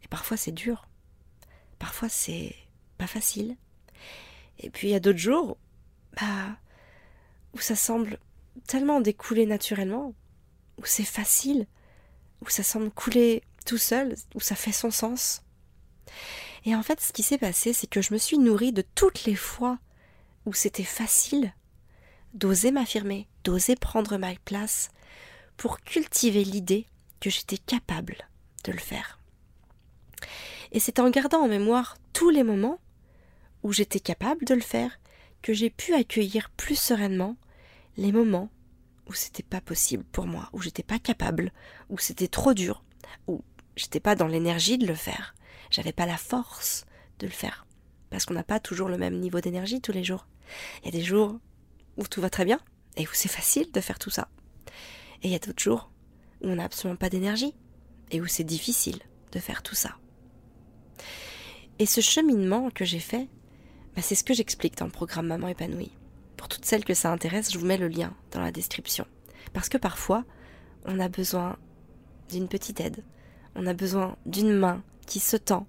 Et 0.03 0.07
parfois 0.09 0.35
c'est 0.35 0.51
dur, 0.51 0.87
parfois 1.79 2.09
c'est 2.09 2.53
pas 2.97 3.07
facile. 3.07 3.55
Et 4.59 4.69
puis 4.69 4.89
il 4.89 4.91
y 4.91 4.95
a 4.95 4.99
d'autres 4.99 5.17
jours, 5.17 5.57
bah, 6.19 6.57
où 7.53 7.59
ça 7.59 7.75
semble 7.75 8.19
tellement 8.67 9.01
découler 9.01 9.45
naturellement, 9.45 10.13
où 10.77 10.85
c'est 10.85 11.03
facile, 11.03 11.67
où 12.41 12.49
ça 12.49 12.63
semble 12.63 12.91
couler 12.91 13.43
tout 13.65 13.77
seul, 13.77 14.15
où 14.35 14.39
ça 14.39 14.55
fait 14.55 14.71
son 14.71 14.91
sens. 14.91 15.43
Et 16.65 16.75
en 16.75 16.83
fait, 16.83 17.01
ce 17.01 17.13
qui 17.13 17.23
s'est 17.23 17.37
passé, 17.37 17.73
c'est 17.73 17.87
que 17.87 18.01
je 18.01 18.13
me 18.13 18.17
suis 18.17 18.37
nourrie 18.37 18.73
de 18.73 18.83
toutes 18.95 19.25
les 19.25 19.35
fois 19.35 19.79
où 20.45 20.53
c'était 20.53 20.83
facile 20.83 21.53
d'oser 22.33 22.71
m'affirmer, 22.71 23.27
d'oser 23.43 23.75
prendre 23.75 24.17
ma 24.17 24.35
place, 24.45 24.89
pour 25.55 25.81
cultiver 25.81 26.43
l'idée 26.43 26.85
que 27.19 27.29
j'étais 27.29 27.57
capable 27.57 28.15
de 28.63 28.71
le 28.71 28.77
faire. 28.77 29.19
Et 30.71 30.79
c'est 30.79 30.99
en 30.99 31.09
gardant 31.09 31.41
en 31.41 31.47
mémoire 31.47 31.97
tous 32.13 32.29
les 32.29 32.43
moments 32.43 32.79
où 33.63 33.71
j'étais 33.71 33.99
capable 33.99 34.45
de 34.45 34.53
le 34.53 34.61
faire 34.61 34.99
que 35.41 35.53
j'ai 35.53 35.69
pu 35.69 35.93
accueillir 35.93 36.49
plus 36.51 36.79
sereinement 36.79 37.35
les 37.97 38.11
moments 38.11 38.49
où 39.07 39.13
c'était 39.13 39.43
pas 39.43 39.61
possible 39.61 40.03
pour 40.03 40.27
moi, 40.27 40.49
où 40.53 40.61
j'étais 40.61 40.83
pas 40.83 40.99
capable, 40.99 41.51
où 41.89 41.97
c'était 41.97 42.27
trop 42.27 42.53
dur, 42.53 42.83
où 43.27 43.43
j'étais 43.75 43.99
pas 43.99 44.15
dans 44.15 44.27
l'énergie 44.27 44.77
de 44.77 44.87
le 44.87 44.95
faire, 44.95 45.35
j'avais 45.71 45.93
pas 45.93 46.05
la 46.05 46.17
force 46.17 46.85
de 47.19 47.27
le 47.27 47.33
faire. 47.33 47.65
Parce 48.09 48.25
qu'on 48.25 48.33
n'a 48.33 48.43
pas 48.43 48.59
toujours 48.59 48.89
le 48.89 48.97
même 48.97 49.19
niveau 49.19 49.41
d'énergie 49.41 49.81
tous 49.81 49.91
les 49.91 50.03
jours. 50.03 50.27
Il 50.81 50.85
y 50.85 50.89
a 50.89 50.97
des 50.97 51.03
jours 51.03 51.39
où 51.97 52.07
tout 52.07 52.21
va 52.21 52.29
très 52.29 52.45
bien 52.45 52.59
et 52.95 53.03
où 53.03 53.09
c'est 53.13 53.27
facile 53.27 53.71
de 53.71 53.81
faire 53.81 53.99
tout 53.99 54.09
ça. 54.09 54.29
Et 55.23 55.27
il 55.27 55.31
y 55.31 55.35
a 55.35 55.39
d'autres 55.39 55.61
jours 55.61 55.91
où 56.41 56.47
on 56.47 56.55
n'a 56.55 56.65
absolument 56.65 56.97
pas 56.97 57.09
d'énergie 57.09 57.53
et 58.11 58.21
où 58.21 58.27
c'est 58.27 58.43
difficile 58.43 58.99
de 59.31 59.39
faire 59.39 59.63
tout 59.63 59.75
ça. 59.75 59.97
Et 61.79 61.85
ce 61.85 62.01
cheminement 62.01 62.69
que 62.69 62.85
j'ai 62.85 62.99
fait, 62.99 63.27
bah, 63.95 64.01
c'est 64.01 64.15
ce 64.15 64.23
que 64.23 64.33
j'explique 64.33 64.77
dans 64.77 64.85
le 64.85 64.91
programme 64.91 65.27
Maman 65.27 65.47
épanouie. 65.47 65.91
Pour 66.37 66.47
toutes 66.47 66.65
celles 66.65 66.85
que 66.85 66.93
ça 66.93 67.11
intéresse, 67.11 67.51
je 67.51 67.57
vous 67.57 67.65
mets 67.65 67.77
le 67.77 67.87
lien 67.87 68.13
dans 68.31 68.41
la 68.41 68.51
description. 68.51 69.05
Parce 69.53 69.69
que 69.69 69.77
parfois, 69.77 70.23
on 70.85 70.99
a 70.99 71.09
besoin 71.09 71.57
d'une 72.29 72.47
petite 72.47 72.79
aide, 72.79 73.03
on 73.55 73.65
a 73.67 73.73
besoin 73.73 74.15
d'une 74.25 74.53
main 74.53 74.83
qui 75.05 75.19
se 75.19 75.37
tend, 75.37 75.65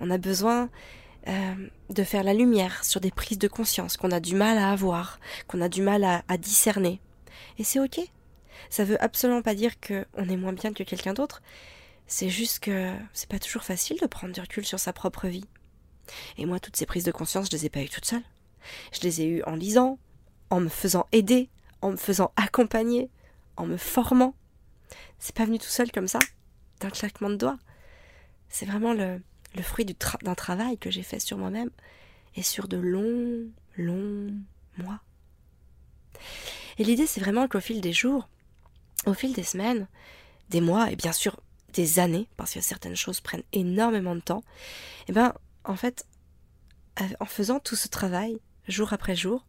on 0.00 0.10
a 0.10 0.18
besoin 0.18 0.68
euh, 1.26 1.54
de 1.88 2.04
faire 2.04 2.22
la 2.22 2.34
lumière 2.34 2.84
sur 2.84 3.00
des 3.00 3.10
prises 3.10 3.38
de 3.38 3.48
conscience 3.48 3.96
qu'on 3.96 4.10
a 4.10 4.20
du 4.20 4.34
mal 4.34 4.58
à 4.58 4.70
avoir, 4.70 5.18
qu'on 5.46 5.62
a 5.62 5.68
du 5.68 5.80
mal 5.80 6.04
à, 6.04 6.36
discerner. 6.36 7.00
Et 7.58 7.64
c'est 7.64 7.80
ok. 7.80 8.00
Ça 8.68 8.84
veut 8.84 9.02
absolument 9.02 9.42
pas 9.42 9.54
dire 9.54 9.72
qu'on 9.80 10.28
est 10.28 10.36
moins 10.36 10.52
bien 10.52 10.72
que 10.72 10.82
quelqu'un 10.82 11.14
d'autre. 11.14 11.42
C'est 12.06 12.28
juste 12.28 12.58
que 12.58 12.92
c'est 13.14 13.28
pas 13.28 13.38
toujours 13.38 13.62
facile 13.62 13.98
de 14.00 14.06
prendre 14.06 14.34
du 14.34 14.40
recul 14.40 14.66
sur 14.66 14.78
sa 14.78 14.92
propre 14.92 15.28
vie. 15.28 15.46
Et 16.36 16.44
moi, 16.44 16.60
toutes 16.60 16.76
ces 16.76 16.84
prises 16.84 17.04
de 17.04 17.12
conscience, 17.12 17.46
je 17.46 17.56
les 17.56 17.66
ai 17.66 17.70
pas 17.70 17.80
eues 17.80 17.88
toutes 17.88 18.04
seules. 18.04 18.22
Je 18.92 19.00
les 19.00 19.20
ai 19.22 19.26
eues 19.26 19.42
en 19.44 19.54
lisant, 19.54 19.98
en 20.50 20.60
me 20.60 20.68
faisant 20.68 21.06
aider, 21.12 21.50
en 21.80 21.92
me 21.92 21.96
faisant 21.96 22.32
accompagner, 22.36 23.10
en 23.56 23.66
me 23.66 23.76
formant. 23.76 24.34
C'est 25.18 25.34
pas 25.34 25.44
venu 25.44 25.58
tout 25.58 25.66
seul 25.66 25.90
comme 25.92 26.08
ça, 26.08 26.18
d'un 26.80 26.90
claquement 26.90 27.30
de 27.30 27.36
doigts. 27.36 27.58
C'est 28.48 28.66
vraiment 28.66 28.92
le, 28.92 29.20
le 29.54 29.62
fruit 29.62 29.84
d'un 29.84 30.34
travail 30.34 30.78
que 30.78 30.90
j'ai 30.90 31.02
fait 31.02 31.20
sur 31.20 31.38
moi-même 31.38 31.70
et 32.36 32.42
sur 32.42 32.68
de 32.68 32.76
longs, 32.76 33.48
longs 33.76 34.34
mois. 34.78 35.00
Et 36.78 36.84
l'idée, 36.84 37.06
c'est 37.06 37.20
vraiment 37.20 37.48
qu'au 37.48 37.60
fil 37.60 37.80
des 37.80 37.92
jours, 37.92 38.28
au 39.06 39.14
fil 39.14 39.32
des 39.32 39.42
semaines, 39.42 39.86
des 40.50 40.60
mois 40.60 40.90
et 40.90 40.96
bien 40.96 41.12
sûr 41.12 41.40
des 41.72 41.98
années, 41.98 42.28
parce 42.36 42.54
que 42.54 42.60
certaines 42.60 42.96
choses 42.96 43.20
prennent 43.20 43.42
énormément 43.52 44.14
de 44.14 44.20
temps, 44.20 44.44
et 45.00 45.10
eh 45.10 45.12
ben 45.12 45.34
en 45.64 45.76
fait, 45.76 46.06
en 47.20 47.24
faisant 47.24 47.58
tout 47.58 47.76
ce 47.76 47.88
travail, 47.88 48.38
jour 48.68 48.92
après 48.92 49.16
jour, 49.16 49.44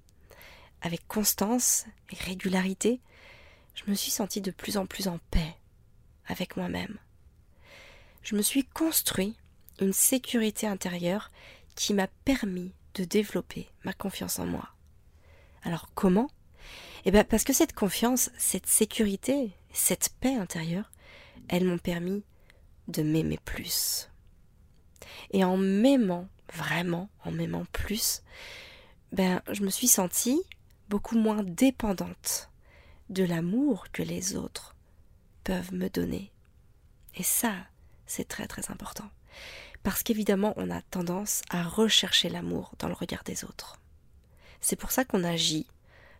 avec 0.82 1.08
constance 1.08 1.86
et 2.12 2.16
régularité, 2.24 3.00
je 3.74 3.84
me 3.90 3.96
suis 3.96 4.12
sentie 4.12 4.42
de 4.42 4.52
plus 4.52 4.78
en 4.78 4.86
plus 4.86 5.08
en 5.08 5.20
paix 5.32 5.56
avec 6.28 6.58
moi-même. 6.58 6.98
Je 8.24 8.36
me 8.36 8.42
suis 8.42 8.66
construit 8.66 9.36
une 9.80 9.94
sécurité 9.94 10.68
intérieure 10.68 11.32
qui 11.76 11.94
m'a 11.94 12.08
permis 12.08 12.72
de 12.96 13.04
développer 13.04 13.68
ma 13.84 13.94
confiance 13.94 14.40
en 14.40 14.46
moi. 14.46 14.70
Alors 15.64 15.90
comment? 15.94 16.30
Eh 17.04 17.12
bien 17.12 17.24
parce 17.24 17.44
que 17.44 17.54
cette 17.54 17.74
confiance, 17.74 18.32
cette 18.38 18.68
sécurité, 18.68 19.52
cette 19.72 20.10
paix 20.20 20.36
intérieure, 20.36 20.92
elles 21.50 21.66
m'ont 21.66 21.78
permis 21.78 22.24
de 22.88 23.04
m'aimer 23.04 23.40
plus. 23.44 24.10
Et 25.32 25.44
en 25.44 25.58
m'aimant, 25.58 26.28
vraiment, 26.54 27.10
en 27.24 27.32
m'aimant 27.32 27.66
plus, 27.72 28.24
ben 29.12 29.42
je 29.52 29.64
me 29.64 29.70
suis 29.70 29.88
sentie 29.88 30.42
beaucoup 30.90 31.18
moins 31.18 31.44
dépendante 31.44 32.50
de 33.10 33.24
l'amour 33.24 33.86
que 33.92 34.04
les 34.04 34.36
autres 34.36 34.76
peuvent 35.44 35.74
me 35.74 35.90
donner. 35.90 36.32
Et 37.16 37.24
ça, 37.24 37.54
c'est 38.06 38.28
très 38.28 38.48
très 38.48 38.72
important. 38.72 39.10
Parce 39.84 40.02
qu'évidemment, 40.04 40.54
on 40.58 40.72
a 40.72 40.82
tendance 40.82 41.44
à 41.50 41.64
rechercher 41.64 42.30
l'amour 42.30 42.74
dans 42.80 42.88
le 42.88 42.94
regard 42.94 43.24
des 43.24 43.46
autres. 43.46 43.80
C'est 44.60 44.76
pour 44.76 44.92
ça 44.92 45.06
qu'on 45.06 45.24
agit 45.24 45.68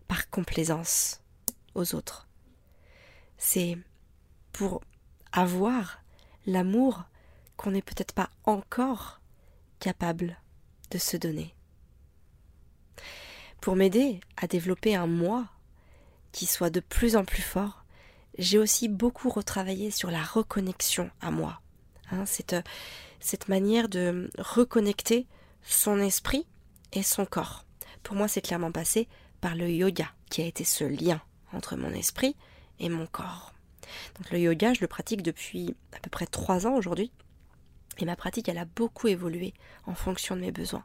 par 0.08 0.30
complaisance 0.30 1.22
aux 1.74 1.96
autres. 1.96 2.28
C'est 3.38 3.78
pour 4.52 4.82
avoir 5.32 6.00
l'amour 6.46 7.06
qu'on 7.58 7.72
n'est 7.72 7.82
peut-être 7.82 8.14
pas 8.14 8.30
encore 8.44 9.20
capable 9.80 10.38
de 10.92 11.00
se 11.00 11.18
donner. 11.18 11.55
Pour 13.66 13.76
m'aider 13.76 14.20
à 14.38 14.46
développer 14.46 14.94
un 14.94 15.08
moi 15.08 15.48
qui 16.32 16.46
soit 16.46 16.70
de 16.70 16.82
plus 16.82 17.16
en 17.16 17.26
plus 17.26 17.42
fort, 17.42 17.84
j'ai 18.38 18.60
aussi 18.60 18.88
beaucoup 18.88 19.28
retravaillé 19.28 19.90
sur 19.90 20.12
la 20.12 20.22
reconnexion 20.22 21.10
à 21.20 21.32
moi. 21.32 21.62
Hein, 22.12 22.28
cette, 22.28 22.56
cette 23.20 23.48
manière 23.48 23.90
de 23.90 24.30
reconnecter 24.38 25.26
son 25.64 26.00
esprit 26.00 26.46
et 26.94 27.02
son 27.02 27.26
corps. 27.26 27.66
Pour 28.04 28.16
moi, 28.16 28.28
c'est 28.28 28.42
clairement 28.42 28.72
passé 28.72 29.08
par 29.42 29.56
le 29.56 29.68
yoga, 29.68 30.12
qui 30.30 30.44
a 30.44 30.46
été 30.46 30.64
ce 30.64 30.84
lien 30.84 31.20
entre 31.52 31.76
mon 31.76 31.90
esprit 31.90 32.36
et 32.78 32.90
mon 32.90 33.08
corps. 33.08 33.52
Donc 34.20 34.30
le 34.30 34.38
yoga, 34.38 34.76
je 34.76 34.82
le 34.82 34.88
pratique 34.88 35.24
depuis 35.24 35.74
à 35.92 36.00
peu 36.02 36.12
près 36.12 36.28
trois 36.28 36.68
ans 36.68 36.76
aujourd'hui. 36.76 37.12
Et 38.00 38.06
ma 38.06 38.16
pratique, 38.16 38.50
elle 38.50 38.58
a 38.58 38.66
beaucoup 38.66 39.08
évolué 39.08 39.54
en 39.86 39.96
fonction 39.96 40.36
de 40.36 40.42
mes 40.42 40.52
besoins. 40.52 40.84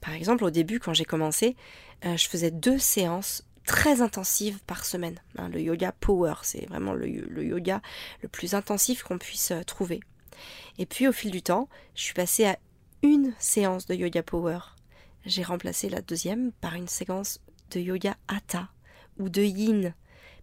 Par 0.00 0.14
exemple, 0.14 0.44
au 0.44 0.50
début, 0.50 0.78
quand 0.78 0.94
j'ai 0.94 1.04
commencé, 1.04 1.56
euh, 2.04 2.16
je 2.16 2.28
faisais 2.28 2.50
deux 2.50 2.78
séances 2.78 3.44
très 3.64 4.00
intensives 4.00 4.60
par 4.66 4.84
semaine. 4.84 5.18
Hein, 5.36 5.48
le 5.48 5.60
yoga 5.60 5.92
power, 5.92 6.34
c'est 6.42 6.66
vraiment 6.66 6.92
le, 6.94 7.08
yoga 7.08 7.82
le 8.22 8.28
plus 8.28 8.54
intensif 8.54 9.02
qu'on 9.02 9.18
puisse 9.18 9.50
euh, 9.50 9.62
trouver. 9.62 10.00
Et 10.78 10.86
puis, 10.86 11.08
au 11.08 11.12
fil 11.12 11.30
du 11.30 11.42
temps, 11.42 11.68
je 11.94 12.02
suis 12.02 12.14
passée 12.14 12.46
à 12.46 12.58
une 13.02 13.34
séance 13.38 13.86
de 13.86 13.94
yoga 13.94 14.22
power. 14.22 14.58
J'ai 15.24 15.42
remplacé 15.42 15.88
la 15.88 16.02
deuxième 16.02 16.52
par 16.52 16.74
une 16.74 16.88
séquence 16.88 17.40
de 17.72 17.80
yoga 17.80 18.16
hatha 18.28 18.68
ou 19.18 19.28
de 19.28 19.42
yin 19.42 19.94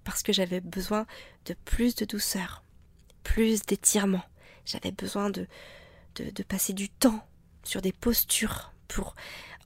parce 0.04 0.24
que 0.24 0.34
j'avais 0.34 0.60
besoin 0.60 1.06
de 1.46 1.56
plus 1.66 1.96
de 1.96 2.06
douceur, 2.06 2.64
plus 3.24 3.62
d'étirement. 3.62 4.24
J'avais 4.66 4.92
besoin 4.92 5.30
de, 5.30 5.48
de, 6.16 6.44
passer 6.44 6.74
du 6.74 6.90
temps 6.90 7.26
sur 7.64 7.82
des 7.82 7.92
postures 7.92 8.74
pour 8.88 9.16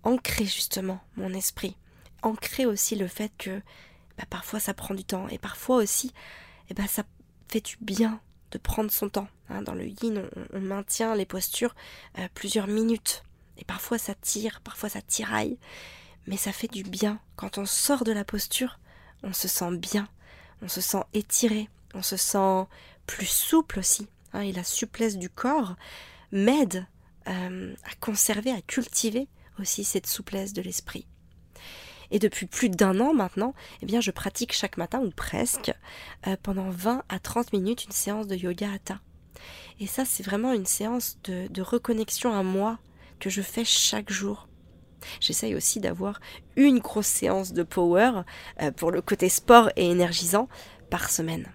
ancrer 0.03 0.45
justement 0.45 1.01
mon 1.15 1.33
esprit. 1.33 1.75
Ancrer 2.21 2.65
aussi 2.65 2.95
le 2.95 3.07
fait 3.07 3.31
que 3.37 3.61
bah, 4.17 4.25
parfois 4.29 4.59
ça 4.59 4.73
prend 4.73 4.93
du 4.93 5.03
temps 5.03 5.27
et 5.27 5.37
parfois 5.37 5.77
aussi 5.77 6.13
eh 6.69 6.73
bah, 6.73 6.87
ça 6.87 7.03
fait 7.47 7.65
du 7.65 7.77
bien 7.81 8.19
de 8.51 8.57
prendre 8.57 8.91
son 8.91 9.09
temps. 9.09 9.27
Hein. 9.49 9.61
Dans 9.61 9.73
le 9.73 9.87
yin, 9.87 10.29
on, 10.53 10.59
maintient 10.59 11.15
les 11.15 11.25
postures 11.25 11.75
euh, 12.17 12.27
plusieurs 12.33 12.67
minutes. 12.67 13.23
Et 13.57 13.65
parfois 13.65 13.97
ça 13.97 14.13
tire, 14.15 14.61
parfois 14.61 14.89
ça 14.89 15.01
tiraille. 15.01 15.57
Mais 16.27 16.37
ça 16.37 16.51
fait 16.51 16.67
du 16.67 16.83
bien. 16.83 17.19
Quand 17.35 17.57
on 17.57 17.65
sort 17.65 18.03
de 18.03 18.11
la 18.11 18.25
posture, 18.25 18.79
on 19.23 19.33
se 19.33 19.47
sent 19.47 19.77
bien 19.77 20.07
on 20.61 20.67
se 20.67 20.81
sent 20.81 21.03
étiré, 21.13 21.69
on 21.93 22.01
se 22.01 22.17
sent 22.17 22.65
plus 23.05 23.27
souple 23.27 23.79
aussi. 23.79 24.07
Hein, 24.33 24.41
et 24.41 24.51
la 24.51 24.63
souplesse 24.63 25.17
du 25.17 25.29
corps 25.29 25.75
m'aide 26.31 26.85
euh, 27.27 27.73
à 27.83 27.95
conserver, 27.99 28.51
à 28.51 28.61
cultiver 28.61 29.27
aussi 29.59 29.83
cette 29.83 30.07
souplesse 30.07 30.53
de 30.53 30.61
l'esprit. 30.61 31.07
Et 32.11 32.19
depuis 32.19 32.45
plus 32.45 32.69
d'un 32.69 32.99
an 32.99 33.13
maintenant, 33.13 33.53
eh 33.81 33.85
bien, 33.85 34.01
je 34.01 34.11
pratique 34.11 34.53
chaque 34.53 34.77
matin 34.77 34.99
ou 34.99 35.09
presque 35.09 35.73
euh, 36.25 36.37
pendant 36.41 36.69
20 36.69 37.03
à 37.09 37.19
30 37.19 37.53
minutes 37.53 37.85
une 37.85 37.91
séance 37.91 38.27
de 38.27 38.35
yoga 38.35 38.71
hatha. 38.71 39.01
Et 39.79 39.87
ça, 39.87 40.05
c'est 40.05 40.23
vraiment 40.23 40.53
une 40.53 40.65
séance 40.65 41.17
de, 41.25 41.61
reconnexion 41.61 42.33
à 42.33 42.43
moi 42.43 42.79
que 43.19 43.29
je 43.29 43.41
fais 43.41 43.65
chaque 43.65 44.11
jour. 44.11 44.47
J'essaye 45.19 45.55
aussi 45.55 45.79
d'avoir 45.79 46.19
une 46.55 46.79
grosse 46.79 47.07
séance 47.07 47.53
de 47.53 47.63
power 47.63 48.21
euh, 48.61 48.71
pour 48.71 48.91
le 48.91 49.01
côté 49.01 49.29
sport 49.29 49.69
et 49.75 49.89
énergisant 49.89 50.47
par 50.89 51.09
semaine. 51.09 51.51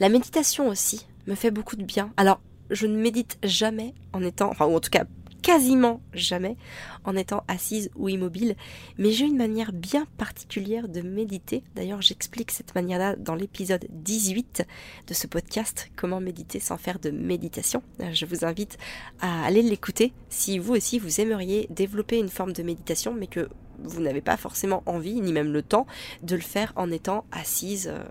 La 0.00 0.08
méditation 0.08 0.68
aussi 0.68 1.06
me 1.26 1.34
fait 1.34 1.50
beaucoup 1.50 1.76
de 1.76 1.84
bien. 1.84 2.12
Alors, 2.16 2.40
je 2.70 2.86
ne 2.86 2.96
médite 2.96 3.38
jamais 3.42 3.94
en 4.12 4.22
étant, 4.22 4.50
enfin, 4.50 4.66
ou 4.66 4.76
en 4.76 4.80
tout 4.80 4.90
cas 4.90 5.04
quasiment 5.44 6.00
jamais 6.14 6.56
en 7.04 7.14
étant 7.16 7.44
assise 7.48 7.90
ou 7.96 8.08
immobile, 8.08 8.56
mais 8.96 9.10
j'ai 9.10 9.26
une 9.26 9.36
manière 9.36 9.74
bien 9.74 10.06
particulière 10.16 10.88
de 10.88 11.02
méditer. 11.02 11.62
D'ailleurs, 11.74 12.00
j'explique 12.00 12.50
cette 12.50 12.74
manière-là 12.74 13.14
dans 13.16 13.34
l'épisode 13.34 13.86
18 13.90 14.64
de 15.06 15.12
ce 15.12 15.26
podcast, 15.26 15.90
comment 15.96 16.18
méditer 16.18 16.60
sans 16.60 16.78
faire 16.78 16.98
de 16.98 17.10
méditation. 17.10 17.82
Je 18.14 18.24
vous 18.24 18.46
invite 18.46 18.78
à 19.20 19.44
aller 19.44 19.60
l'écouter 19.60 20.14
si 20.30 20.58
vous 20.58 20.72
aussi 20.72 20.98
vous 20.98 21.20
aimeriez 21.20 21.66
développer 21.68 22.18
une 22.18 22.30
forme 22.30 22.54
de 22.54 22.62
méditation, 22.62 23.12
mais 23.12 23.26
que 23.26 23.50
vous 23.80 24.00
n'avez 24.00 24.22
pas 24.22 24.38
forcément 24.38 24.82
envie, 24.86 25.20
ni 25.20 25.34
même 25.34 25.52
le 25.52 25.62
temps, 25.62 25.86
de 26.22 26.36
le 26.36 26.42
faire 26.42 26.72
en 26.74 26.90
étant 26.90 27.26
assise 27.32 27.88
euh, 27.92 28.02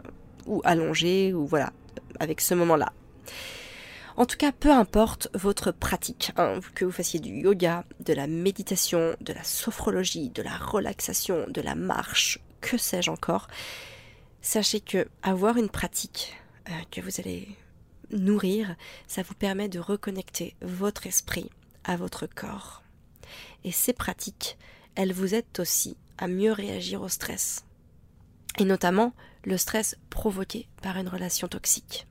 ou 0.46 0.62
allongée, 0.66 1.34
ou 1.34 1.48
voilà, 1.48 1.74
avec 2.20 2.42
ce 2.42 2.54
moment-là. 2.54 2.94
En 4.16 4.26
tout 4.26 4.38
cas, 4.38 4.52
peu 4.52 4.72
importe 4.72 5.28
votre 5.34 5.72
pratique, 5.72 6.32
hein, 6.38 6.60
que 6.76 6.86
vous 6.86 6.92
fassiez 6.92 7.20
du 7.20 7.32
yoga, 7.32 7.84
de 8.00 8.14
la 8.14 8.28
méditation, 8.28 9.16
de 9.22 9.34
la 9.34 9.44
sophrologie, 9.44 10.30
de 10.30 10.44
la 10.44 10.56
relaxation, 10.56 11.46
de 11.48 11.62
la 11.62 11.74
marche, 11.74 12.40
que 12.62 12.78
sais-je 12.78 13.10
encore, 13.10 13.48
sachez 14.42 14.82
que 14.82 15.08
avoir 15.24 15.58
une 15.58 15.70
pratique 15.70 16.36
euh, 16.70 16.74
que 16.92 17.02
vous 17.02 17.20
allez 17.20 17.48
nourrir, 18.12 18.76
ça 19.08 19.24
vous 19.24 19.34
permet 19.34 19.68
de 19.68 19.80
reconnecter 19.80 20.56
votre 20.62 21.08
esprit 21.08 21.50
à 21.84 21.98
votre 21.98 22.28
corps. 22.28 22.84
Et 23.64 23.72
ces 23.72 23.94
pratiques, 23.94 24.58
elles 24.96 25.14
vous 25.14 25.34
aident 25.34 25.60
aussi 25.60 25.98
à 26.20 26.28
mieux 26.28 26.52
réagir 26.52 27.02
au 27.02 27.10
stress. 27.10 27.66
Et 28.60 28.66
notamment 28.66 29.14
le 29.44 29.58
stress 29.58 29.98
provoqué 30.10 30.68
par 30.82 30.98
une 30.98 31.10
relation 31.10 31.48
toxique. 31.48 32.06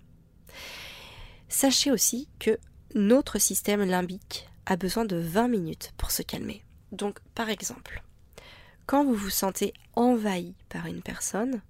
Sachez 1.52 1.90
aussi 1.90 2.30
que 2.38 2.58
notre 2.94 3.38
système 3.38 3.84
limbique 3.84 4.48
a 4.64 4.76
besoin 4.76 5.04
de 5.04 5.16
20 5.16 5.48
minutes 5.48 5.92
pour 5.98 6.10
se 6.10 6.22
calmer. 6.22 6.64
Donc, 6.92 7.18
par 7.34 7.50
exemple, 7.50 8.02
quand 8.86 9.04
vous 9.04 9.14
vous 9.14 9.28
sentez 9.28 9.74
envahi 9.94 10.54
par 10.70 10.86
une 10.86 11.02
personne, 11.02 11.60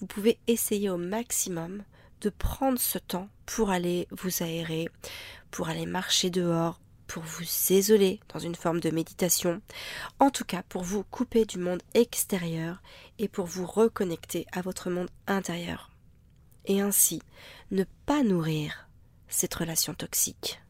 vous 0.00 0.06
pouvez 0.06 0.40
essayer 0.48 0.90
au 0.90 0.96
maximum 0.96 1.84
de 2.22 2.28
prendre 2.28 2.80
ce 2.80 2.98
temps 2.98 3.28
pour 3.46 3.70
aller 3.70 4.08
vous 4.10 4.42
aérer, 4.42 4.88
pour 5.52 5.68
aller 5.68 5.86
marcher 5.86 6.30
dehors, 6.30 6.80
pour 7.06 7.22
vous 7.22 7.44
isoler 7.70 8.18
dans 8.34 8.40
une 8.40 8.56
forme 8.56 8.80
de 8.80 8.90
méditation, 8.90 9.62
en 10.18 10.30
tout 10.30 10.44
cas 10.44 10.64
pour 10.68 10.82
vous 10.82 11.04
couper 11.04 11.44
du 11.44 11.58
monde 11.58 11.82
extérieur 11.94 12.82
et 13.20 13.28
pour 13.28 13.46
vous 13.46 13.64
reconnecter 13.64 14.44
à 14.50 14.60
votre 14.60 14.90
monde 14.90 15.10
intérieur. 15.28 15.88
Et 16.66 16.80
ainsi 16.80 17.22
ne 17.70 17.84
pas 18.06 18.24
nourrir 18.24 18.89
cette 19.30 19.54
relation 19.54 19.94
toxique. 19.94 20.60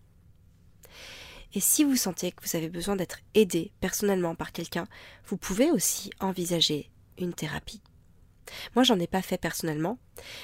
Et 1.52 1.60
si 1.60 1.82
vous 1.82 1.96
sentez 1.96 2.30
que 2.30 2.42
vous 2.46 2.56
avez 2.56 2.68
besoin 2.68 2.94
d'être 2.94 3.18
aidé 3.34 3.72
personnellement 3.80 4.36
par 4.36 4.52
quelqu'un, 4.52 4.86
vous 5.26 5.36
pouvez 5.36 5.70
aussi 5.70 6.10
envisager 6.20 6.90
une 7.18 7.34
thérapie. 7.34 7.82
Moi, 8.74 8.84
j'en 8.84 8.98
ai 8.98 9.06
pas 9.06 9.22
fait 9.22 9.38
personnellement, 9.38 9.98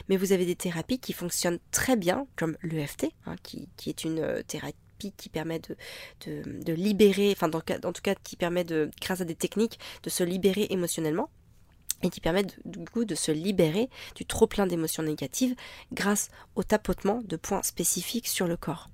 mais 0.09 0.17
vous 0.17 0.33
avez 0.33 0.47
des 0.47 0.57
thérapies 0.57 0.99
qui 0.99 1.13
fonctionnent 1.13 1.59
très 1.71 1.97
bien, 1.97 2.27
comme 2.37 2.57
l'EFT, 2.63 3.09
hein, 3.27 3.37
qui, 3.43 3.69
est 3.87 4.05
une 4.05 4.21
euh, 4.21 4.43
thérapie 4.43 5.13
qui 5.17 5.29
permet 5.29 5.61
de, 5.61 6.73
libérer, 6.73 7.33
enfin, 7.33 7.51
en 7.51 7.93
tout 7.93 8.03
cas, 8.03 8.15
qui 8.15 8.37
permet 8.37 8.65
de, 8.65 8.91
grâce 9.01 9.21
à 9.21 9.25
des 9.25 9.35
techniques, 9.35 9.79
de 10.03 10.11
se 10.11 10.25
libérer 10.25 10.67
émotionnellement 10.71 11.31
et 12.03 12.11
qui 12.11 12.21
permettent 12.21 12.59
du 12.65 12.85
coup 12.85 13.05
de 13.05 13.15
se 13.15 13.33
libérer 13.33 13.89
du 14.15 14.25
trop 14.25 14.47
plein 14.47 14.67
d'émotions 14.67 15.03
négatives 15.03 15.55
grâce 15.93 16.31
au 16.55 16.63
tapotement 16.63 17.23
de 17.25 17.37
points 17.37 17.63
spécifiques 17.63 18.29
sur 18.29 18.47
le 18.47 18.57
corps. 18.57 18.89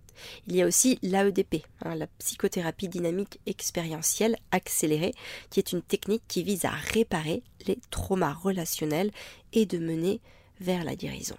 Il 0.46 0.56
y 0.56 0.62
a 0.62 0.66
aussi 0.66 0.98
l'AEDP, 1.02 1.64
hein, 1.84 1.94
la 1.94 2.06
psychothérapie 2.06 2.88
dynamique 2.88 3.40
expérientielle 3.46 4.36
accélérée, 4.50 5.14
qui 5.50 5.58
est 5.58 5.72
une 5.72 5.82
technique 5.82 6.22
qui 6.28 6.42
vise 6.42 6.64
à 6.64 6.70
réparer 6.70 7.42
les 7.66 7.78
traumas 7.90 8.34
relationnels 8.34 9.10
et 9.52 9.66
de 9.66 9.78
mener 9.78 10.20
vers 10.60 10.84
la 10.84 10.94
guérison. 10.94 11.36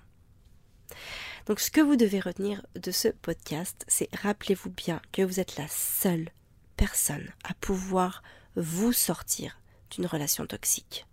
Donc 1.46 1.60
ce 1.60 1.72
que 1.72 1.82
vous 1.82 1.96
devez 1.96 2.20
retenir 2.20 2.66
de 2.76 2.92
ce 2.92 3.10
podcast, 3.10 3.84
c'est 3.88 4.14
rappelez-vous 4.16 4.70
bien 4.70 5.02
que 5.12 5.22
vous 5.22 5.40
êtes 5.40 5.58
la 5.58 5.68
seule 5.68 6.30
personne 6.78 7.30
à 7.44 7.54
pouvoir 7.56 8.24
vous 8.56 8.94
sortir 8.94 9.60
d'une 9.92 10.06
relation 10.06 10.46
toxique. 10.46 11.06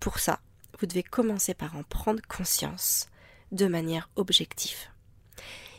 Pour 0.00 0.18
ça, 0.18 0.40
vous 0.78 0.86
devez 0.86 1.02
commencer 1.02 1.52
par 1.52 1.76
en 1.76 1.82
prendre 1.82 2.22
conscience 2.26 3.08
de 3.52 3.66
manière 3.66 4.08
objective. 4.16 4.88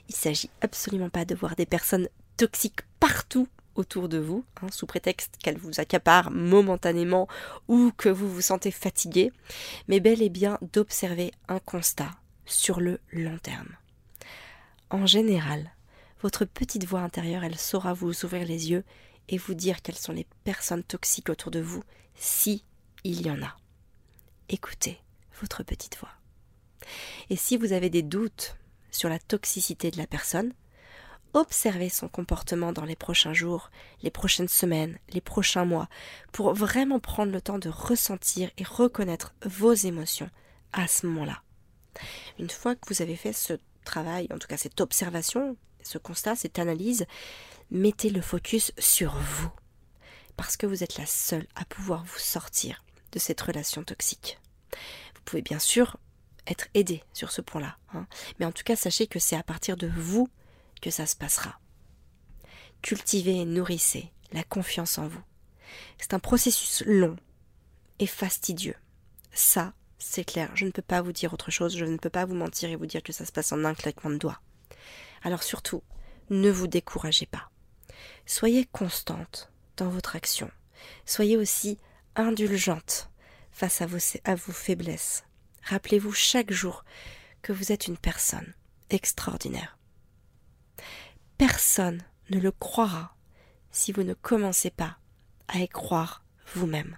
Il 0.08 0.12
ne 0.12 0.16
s'agit 0.16 0.52
absolument 0.62 1.10
pas 1.10 1.26
de 1.26 1.34
voir 1.34 1.56
des 1.56 1.66
personnes 1.66 2.08
toxiques 2.38 2.82
partout 3.00 3.48
autour 3.74 4.10
de 4.10 4.20
vous, 4.20 4.46
hein, 4.62 4.68
sous 4.70 4.86
prétexte 4.86 5.38
qu'elles 5.42 5.58
vous 5.58 5.80
accaparent 5.80 6.30
momentanément 6.30 7.28
ou 7.68 7.92
que 7.98 8.10
vous 8.10 8.32
vous 8.32 8.42
sentez 8.42 8.70
fatigué, 8.70 9.32
mais 9.88 10.00
bel 10.00 10.22
et 10.22 10.30
bien 10.30 10.60
d'observer 10.74 11.32
un 11.48 11.60
constat 11.60 12.12
sur 12.46 12.80
le 12.80 13.00
long 13.12 13.40
terme. 13.40 13.76
En 14.92 15.08
général, 15.08 15.72
votre 16.22 16.46
petite 16.46 16.86
voix 16.86 17.00
intérieure, 17.00 17.44
elle 17.44 17.58
saura 17.58 17.94
vous 17.94 18.26
ouvrir 18.26 18.46
les 18.46 18.70
yeux 18.70 18.84
et 19.30 19.38
vous 19.38 19.56
dire 19.56 19.82
quelles 19.82 19.96
sont 19.96 20.14
les 20.14 20.28
personnes 20.44 20.84
toxiques 20.84 21.30
autour 21.30 21.50
de 21.50 21.62
vous, 21.62 21.84
si 22.16 22.64
il 23.04 23.26
y 23.26 23.32
en 23.32 23.42
a 23.42 23.56
écoutez 24.50 25.00
votre 25.40 25.64
petite 25.64 25.98
voix. 25.98 26.12
Et 27.30 27.36
si 27.36 27.58
vous 27.58 27.74
avez 27.74 27.90
des 27.90 28.04
doutes 28.04 28.58
sur 28.92 29.10
la 29.10 29.20
toxicité 29.20 29.92
de 29.92 29.98
la 29.98 30.08
personne, 30.08 30.54
observez 31.34 31.90
son 31.90 32.08
comportement 32.08 32.74
dans 32.74 32.86
les 32.86 32.96
prochains 32.96 33.34
jours, 33.34 33.72
les 34.04 34.12
prochaines 34.12 34.48
semaines, 34.48 35.00
les 35.10 35.22
prochains 35.22 35.66
mois, 35.66 35.88
pour 36.32 36.54
vraiment 36.54 37.00
prendre 37.00 37.32
le 37.32 37.42
temps 37.42 37.60
de 37.60 37.70
ressentir 37.70 38.50
et 38.58 38.64
reconnaître 38.64 39.34
vos 39.46 39.74
émotions 39.74 40.30
à 40.74 40.88
ce 40.88 41.08
moment-là. 41.08 41.42
Une 42.40 42.50
fois 42.50 42.76
que 42.76 42.94
vous 42.94 43.02
avez 43.02 43.16
fait 43.16 43.34
ce 43.34 43.54
travail, 43.86 44.28
en 44.34 44.38
tout 44.38 44.48
cas 44.48 44.58
cette 44.58 44.82
observation, 44.82 45.58
ce 45.84 45.98
constat, 45.98 46.36
cette 46.36 46.60
analyse, 46.60 47.06
mettez 47.70 48.10
le 48.10 48.22
focus 48.22 48.72
sur 48.78 49.16
vous, 49.16 49.50
parce 50.38 50.58
que 50.58 50.68
vous 50.68 50.84
êtes 50.84 50.98
la 50.98 51.06
seule 51.06 51.48
à 51.56 51.66
pouvoir 51.66 52.04
vous 52.04 52.20
sortir 52.20 52.84
de 53.12 53.20
cette 53.20 53.42
relation 53.42 53.84
toxique. 53.84 54.40
Vous 55.16 55.22
pouvez 55.26 55.42
bien 55.42 55.60
sûr 55.60 55.98
être 56.48 56.68
aidé 56.74 57.04
sur 57.14 57.32
ce 57.32 57.42
point-là, 57.42 57.78
hein. 57.94 58.08
mais 58.40 58.46
en 58.46 58.52
tout 58.52 58.64
cas 58.64 58.76
sachez 58.76 59.08
que 59.08 59.20
c'est 59.20 59.36
à 59.36 59.44
partir 59.44 59.78
de 59.78 59.88
vous 59.88 60.30
que 60.82 60.90
ça 60.90 61.06
se 61.06 61.16
passera. 61.16 61.60
Cultivez 62.82 63.38
et 63.38 63.46
nourrissez 63.46 64.12
la 64.32 64.44
confiance 64.44 64.98
en 64.98 65.08
vous. 65.08 65.22
C'est 66.00 66.14
un 66.14 66.20
processus 66.20 66.84
long 66.86 67.16
et 68.00 68.08
fastidieux. 68.08 68.76
Ça, 69.32 69.74
c'est 70.00 70.26
clair, 70.26 70.52
je 70.56 70.66
ne 70.66 70.72
peux 70.72 70.82
pas 70.82 71.02
vous 71.02 71.12
dire 71.12 71.34
autre 71.34 71.52
chose, 71.52 71.78
je 71.78 71.86
ne 71.86 71.98
peux 71.98 72.10
pas 72.10 72.26
vous 72.26 72.36
mentir 72.36 72.70
et 72.70 72.76
vous 72.76 72.88
dire 72.88 73.04
que 73.04 73.14
ça 73.14 73.26
se 73.26 73.32
passe 73.32 73.52
en 73.52 73.64
un 73.64 73.76
claquement 73.76 74.10
de 74.10 74.18
doigts. 74.18 74.42
Alors 75.22 75.44
surtout, 75.44 75.84
ne 76.30 76.50
vous 76.50 76.68
découragez 76.68 77.28
pas. 77.28 77.52
Soyez 78.26 78.66
constante 78.66 79.52
dans 79.78 79.90
votre 79.90 80.16
action. 80.16 80.50
Soyez 81.06 81.38
aussi 81.38 81.78
indulgente 82.16 83.10
face 83.52 83.82
à 83.82 83.86
vos, 83.86 84.52
faiblesses. 84.52 85.24
Rappelez-vous 85.64 86.14
chaque 86.14 86.52
jour 86.52 86.84
que 87.42 87.54
vous 87.54 87.72
êtes 87.72 87.88
une 87.88 87.98
personne 87.98 88.54
extraordinaire. 88.90 89.78
Personne 91.38 92.04
ne 92.30 92.40
le 92.40 92.52
croira 92.52 93.16
si 93.72 93.92
vous 93.92 94.04
ne 94.04 94.14
commencez 94.14 94.70
pas 94.70 94.98
à 95.48 95.60
y 95.60 95.68
croire 95.68 96.24
vous-même. 96.56 96.98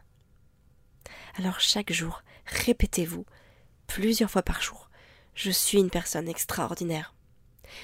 Alors 1.35 1.59
chaque 1.59 1.91
jour, 1.91 2.23
répétez-vous 2.45 3.25
plusieurs 3.87 4.29
fois 4.29 4.43
par 4.43 4.61
jour. 4.61 4.89
Je 5.35 5.51
suis 5.51 5.79
une 5.79 5.89
personne 5.89 6.27
extraordinaire. 6.27 7.13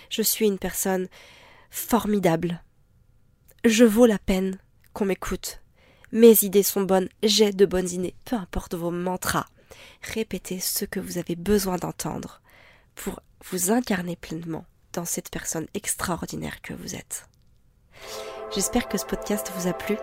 Je 0.10 0.22
suis 0.22 0.46
une 0.46 0.60
personne 0.60 1.08
formidable. 1.70 2.64
Je 3.66 3.86
vaux 3.86 4.06
la 4.06 4.20
peine 4.20 4.60
qu'on 4.94 5.06
m'écoute. 5.06 5.62
Mes 6.12 6.44
idées 6.44 6.64
sont 6.64 6.82
bonnes, 6.82 7.08
j'ai 7.22 7.52
de 7.52 7.68
bonnes 7.68 7.90
idées, 7.90 8.16
peu 8.26 8.36
importe 8.36 8.74
vos 8.74 8.90
mantras. 8.90 9.46
Répétez 10.02 10.60
ce 10.60 10.86
que 10.86 11.00
vous 11.00 11.20
avez 11.20 11.36
besoin 11.36 11.78
d'entendre 11.78 12.42
pour 12.96 13.20
vous 13.52 13.70
incarner 13.70 14.16
pleinement 14.16 14.66
dans 14.94 15.06
cette 15.06 15.30
personne 15.30 15.68
extraordinaire 15.76 16.64
que 16.64 16.74
vous 16.74 16.96
êtes. 16.96 17.28
J'espère 18.56 18.90
que 18.90 18.98
ce 18.98 19.06
podcast 19.06 19.52
vous 19.56 19.68
a 19.68 19.74
plu. 19.74 19.98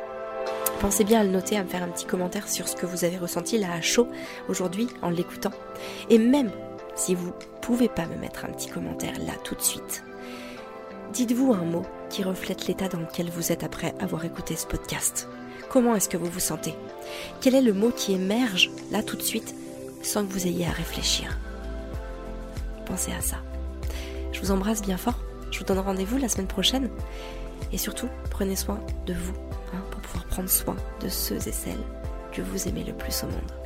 Pensez 0.81 1.03
bien 1.03 1.23
à 1.23 1.25
le 1.25 1.31
noter, 1.31 1.57
à 1.57 1.65
me 1.65 1.69
faire 1.69 1.83
un 1.83 1.89
petit 1.89 2.07
commentaire 2.07 2.49
sur 2.49 2.69
ce 2.69 2.77
que 2.77 2.87
vous 2.87 3.05
avez 3.05 3.19
ressenti 3.19 3.59
là 3.59 3.73
à 3.73 3.81
chaud 3.81 4.07
aujourd'hui 4.49 4.87
en 5.03 5.11
l'écoutant. 5.11 5.53
Et 6.09 6.19
même 6.19 6.53
si 6.95 7.17
vous 7.17 7.33
pouvez 7.63 7.89
pas 7.89 8.07
me 8.07 8.17
mettre 8.17 8.45
un 8.45 8.53
petit 8.53 8.71
commentaire 8.71 9.19
là 9.19 9.33
tout 9.43 9.57
de 9.57 9.63
suite, 9.63 10.05
dites-vous 11.13 11.53
un 11.53 11.65
mot 11.65 11.85
qui 12.11 12.23
reflète 12.23 12.69
l'état 12.69 12.87
dans 12.87 13.01
lequel 13.01 13.29
vous 13.29 13.51
êtes 13.51 13.65
après 13.65 13.93
avoir 13.99 14.25
écouté 14.25 14.55
ce 14.55 14.67
podcast. 14.67 15.29
Comment 15.69 15.95
est-ce 15.95 16.09
que 16.09 16.17
vous 16.17 16.31
vous 16.31 16.41
sentez? 16.41 16.75
Quel 17.41 17.55
est 17.55 17.63
le 17.63 17.73
mot 17.73 17.91
qui 17.91 18.13
émerge 18.13 18.71
là 18.91 19.03
tout 19.03 19.17
de 19.17 19.23
suite 19.23 19.55
sans 20.03 20.25
que 20.25 20.33
vous 20.33 20.47
ayez 20.47 20.67
à 20.67 20.71
réfléchir? 20.71 21.39
Pensez 22.87 23.13
à 23.13 23.21
ça. 23.21 23.37
Je 24.33 24.41
vous 24.41 24.51
embrasse 24.51 24.83
bien 24.83 24.97
fort. 24.97 25.19
Je 25.51 25.59
vous 25.59 25.65
donne 25.65 25.79
rendez-vous 25.79 26.19
la 26.19 26.29
semaine 26.29 26.47
prochaine. 26.47 26.91
Et 27.73 27.79
surtout, 27.79 28.09
prenez 28.31 28.57
soin 28.57 28.81
de 29.07 29.15
vous 29.15 29.35
hein, 29.75 29.83
pour 29.91 30.01
pouvoir 30.03 30.27
prendre 30.27 30.49
soin 30.49 30.77
de 31.01 31.09
ceux 31.09 31.37
et 31.49 31.53
celles 31.53 31.85
que 32.33 32.43
vous 32.43 32.69
aimez 32.69 32.85
le 32.85 32.93
plus 32.93 33.25
au 33.25 33.27
monde. 33.27 33.66